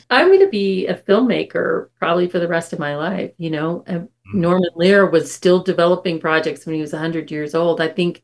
I'm 0.09 0.27
going 0.27 0.41
to 0.41 0.49
be 0.49 0.87
a 0.87 0.95
filmmaker 0.95 1.89
probably 1.99 2.27
for 2.27 2.39
the 2.39 2.47
rest 2.47 2.73
of 2.73 2.79
my 2.79 2.95
life. 2.95 3.31
You 3.37 3.49
know, 3.51 3.83
mm-hmm. 3.87 4.39
Norman 4.39 4.69
Lear 4.75 5.09
was 5.09 5.33
still 5.33 5.61
developing 5.61 6.19
projects 6.19 6.65
when 6.65 6.75
he 6.75 6.81
was 6.81 6.93
100 6.93 7.31
years 7.31 7.55
old. 7.55 7.81
I 7.81 7.87
think 7.87 8.23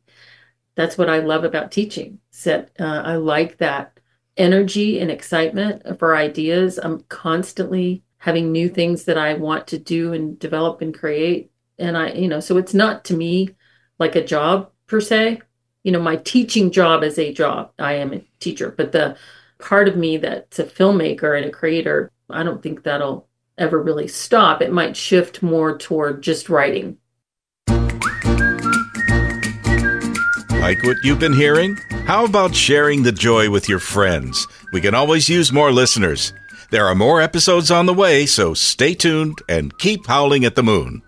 that's 0.75 0.97
what 0.97 1.09
I 1.09 1.19
love 1.19 1.43
about 1.43 1.71
teaching. 1.71 2.19
That 2.43 2.71
uh, 2.79 3.01
I 3.05 3.15
like 3.15 3.57
that 3.57 3.99
energy 4.37 4.99
and 4.99 5.11
excitement 5.11 5.99
for 5.99 6.15
ideas. 6.15 6.79
I'm 6.81 7.01
constantly 7.09 8.03
having 8.17 8.51
new 8.51 8.69
things 8.69 9.05
that 9.05 9.17
I 9.17 9.33
want 9.33 9.67
to 9.67 9.77
do 9.77 10.13
and 10.13 10.39
develop 10.39 10.81
and 10.81 10.93
create. 10.97 11.51
And 11.77 11.97
I, 11.97 12.13
you 12.13 12.27
know, 12.27 12.39
so 12.39 12.57
it's 12.57 12.73
not 12.73 13.05
to 13.05 13.15
me 13.15 13.49
like 13.99 14.15
a 14.15 14.23
job 14.23 14.71
per 14.87 15.01
se. 15.01 15.41
You 15.83 15.91
know, 15.91 16.01
my 16.01 16.15
teaching 16.15 16.71
job 16.71 17.03
is 17.03 17.19
a 17.19 17.33
job. 17.33 17.71
I 17.77 17.93
am 17.93 18.13
a 18.13 18.25
teacher, 18.39 18.73
but 18.75 18.93
the 18.93 19.17
part 19.63 19.87
of 19.87 19.95
me 19.95 20.17
that's 20.17 20.59
a 20.59 20.65
filmmaker 20.65 21.37
and 21.37 21.45
a 21.45 21.49
creator, 21.49 22.11
I 22.29 22.43
don't 22.43 22.61
think 22.61 22.83
that'll 22.83 23.27
ever 23.57 23.81
really 23.81 24.07
stop. 24.07 24.61
It 24.61 24.73
might 24.73 24.97
shift 24.97 25.41
more 25.41 25.77
toward 25.77 26.21
just 26.21 26.49
writing. 26.49 26.97
Like 30.59 30.83
what 30.83 30.97
you've 31.03 31.19
been 31.19 31.33
hearing? 31.33 31.75
How 32.05 32.25
about 32.25 32.55
sharing 32.55 33.03
the 33.03 33.11
joy 33.11 33.49
with 33.49 33.69
your 33.69 33.79
friends? 33.79 34.45
We 34.73 34.81
can 34.81 34.95
always 34.95 35.29
use 35.29 35.51
more 35.51 35.71
listeners. 35.71 36.33
There 36.71 36.85
are 36.85 36.95
more 36.95 37.21
episodes 37.21 37.71
on 37.71 37.85
the 37.85 37.93
way, 37.93 38.25
so 38.25 38.53
stay 38.53 38.93
tuned 38.93 39.39
and 39.47 39.77
keep 39.77 40.07
howling 40.07 40.43
at 40.45 40.55
the 40.55 40.63
moon. 40.63 41.01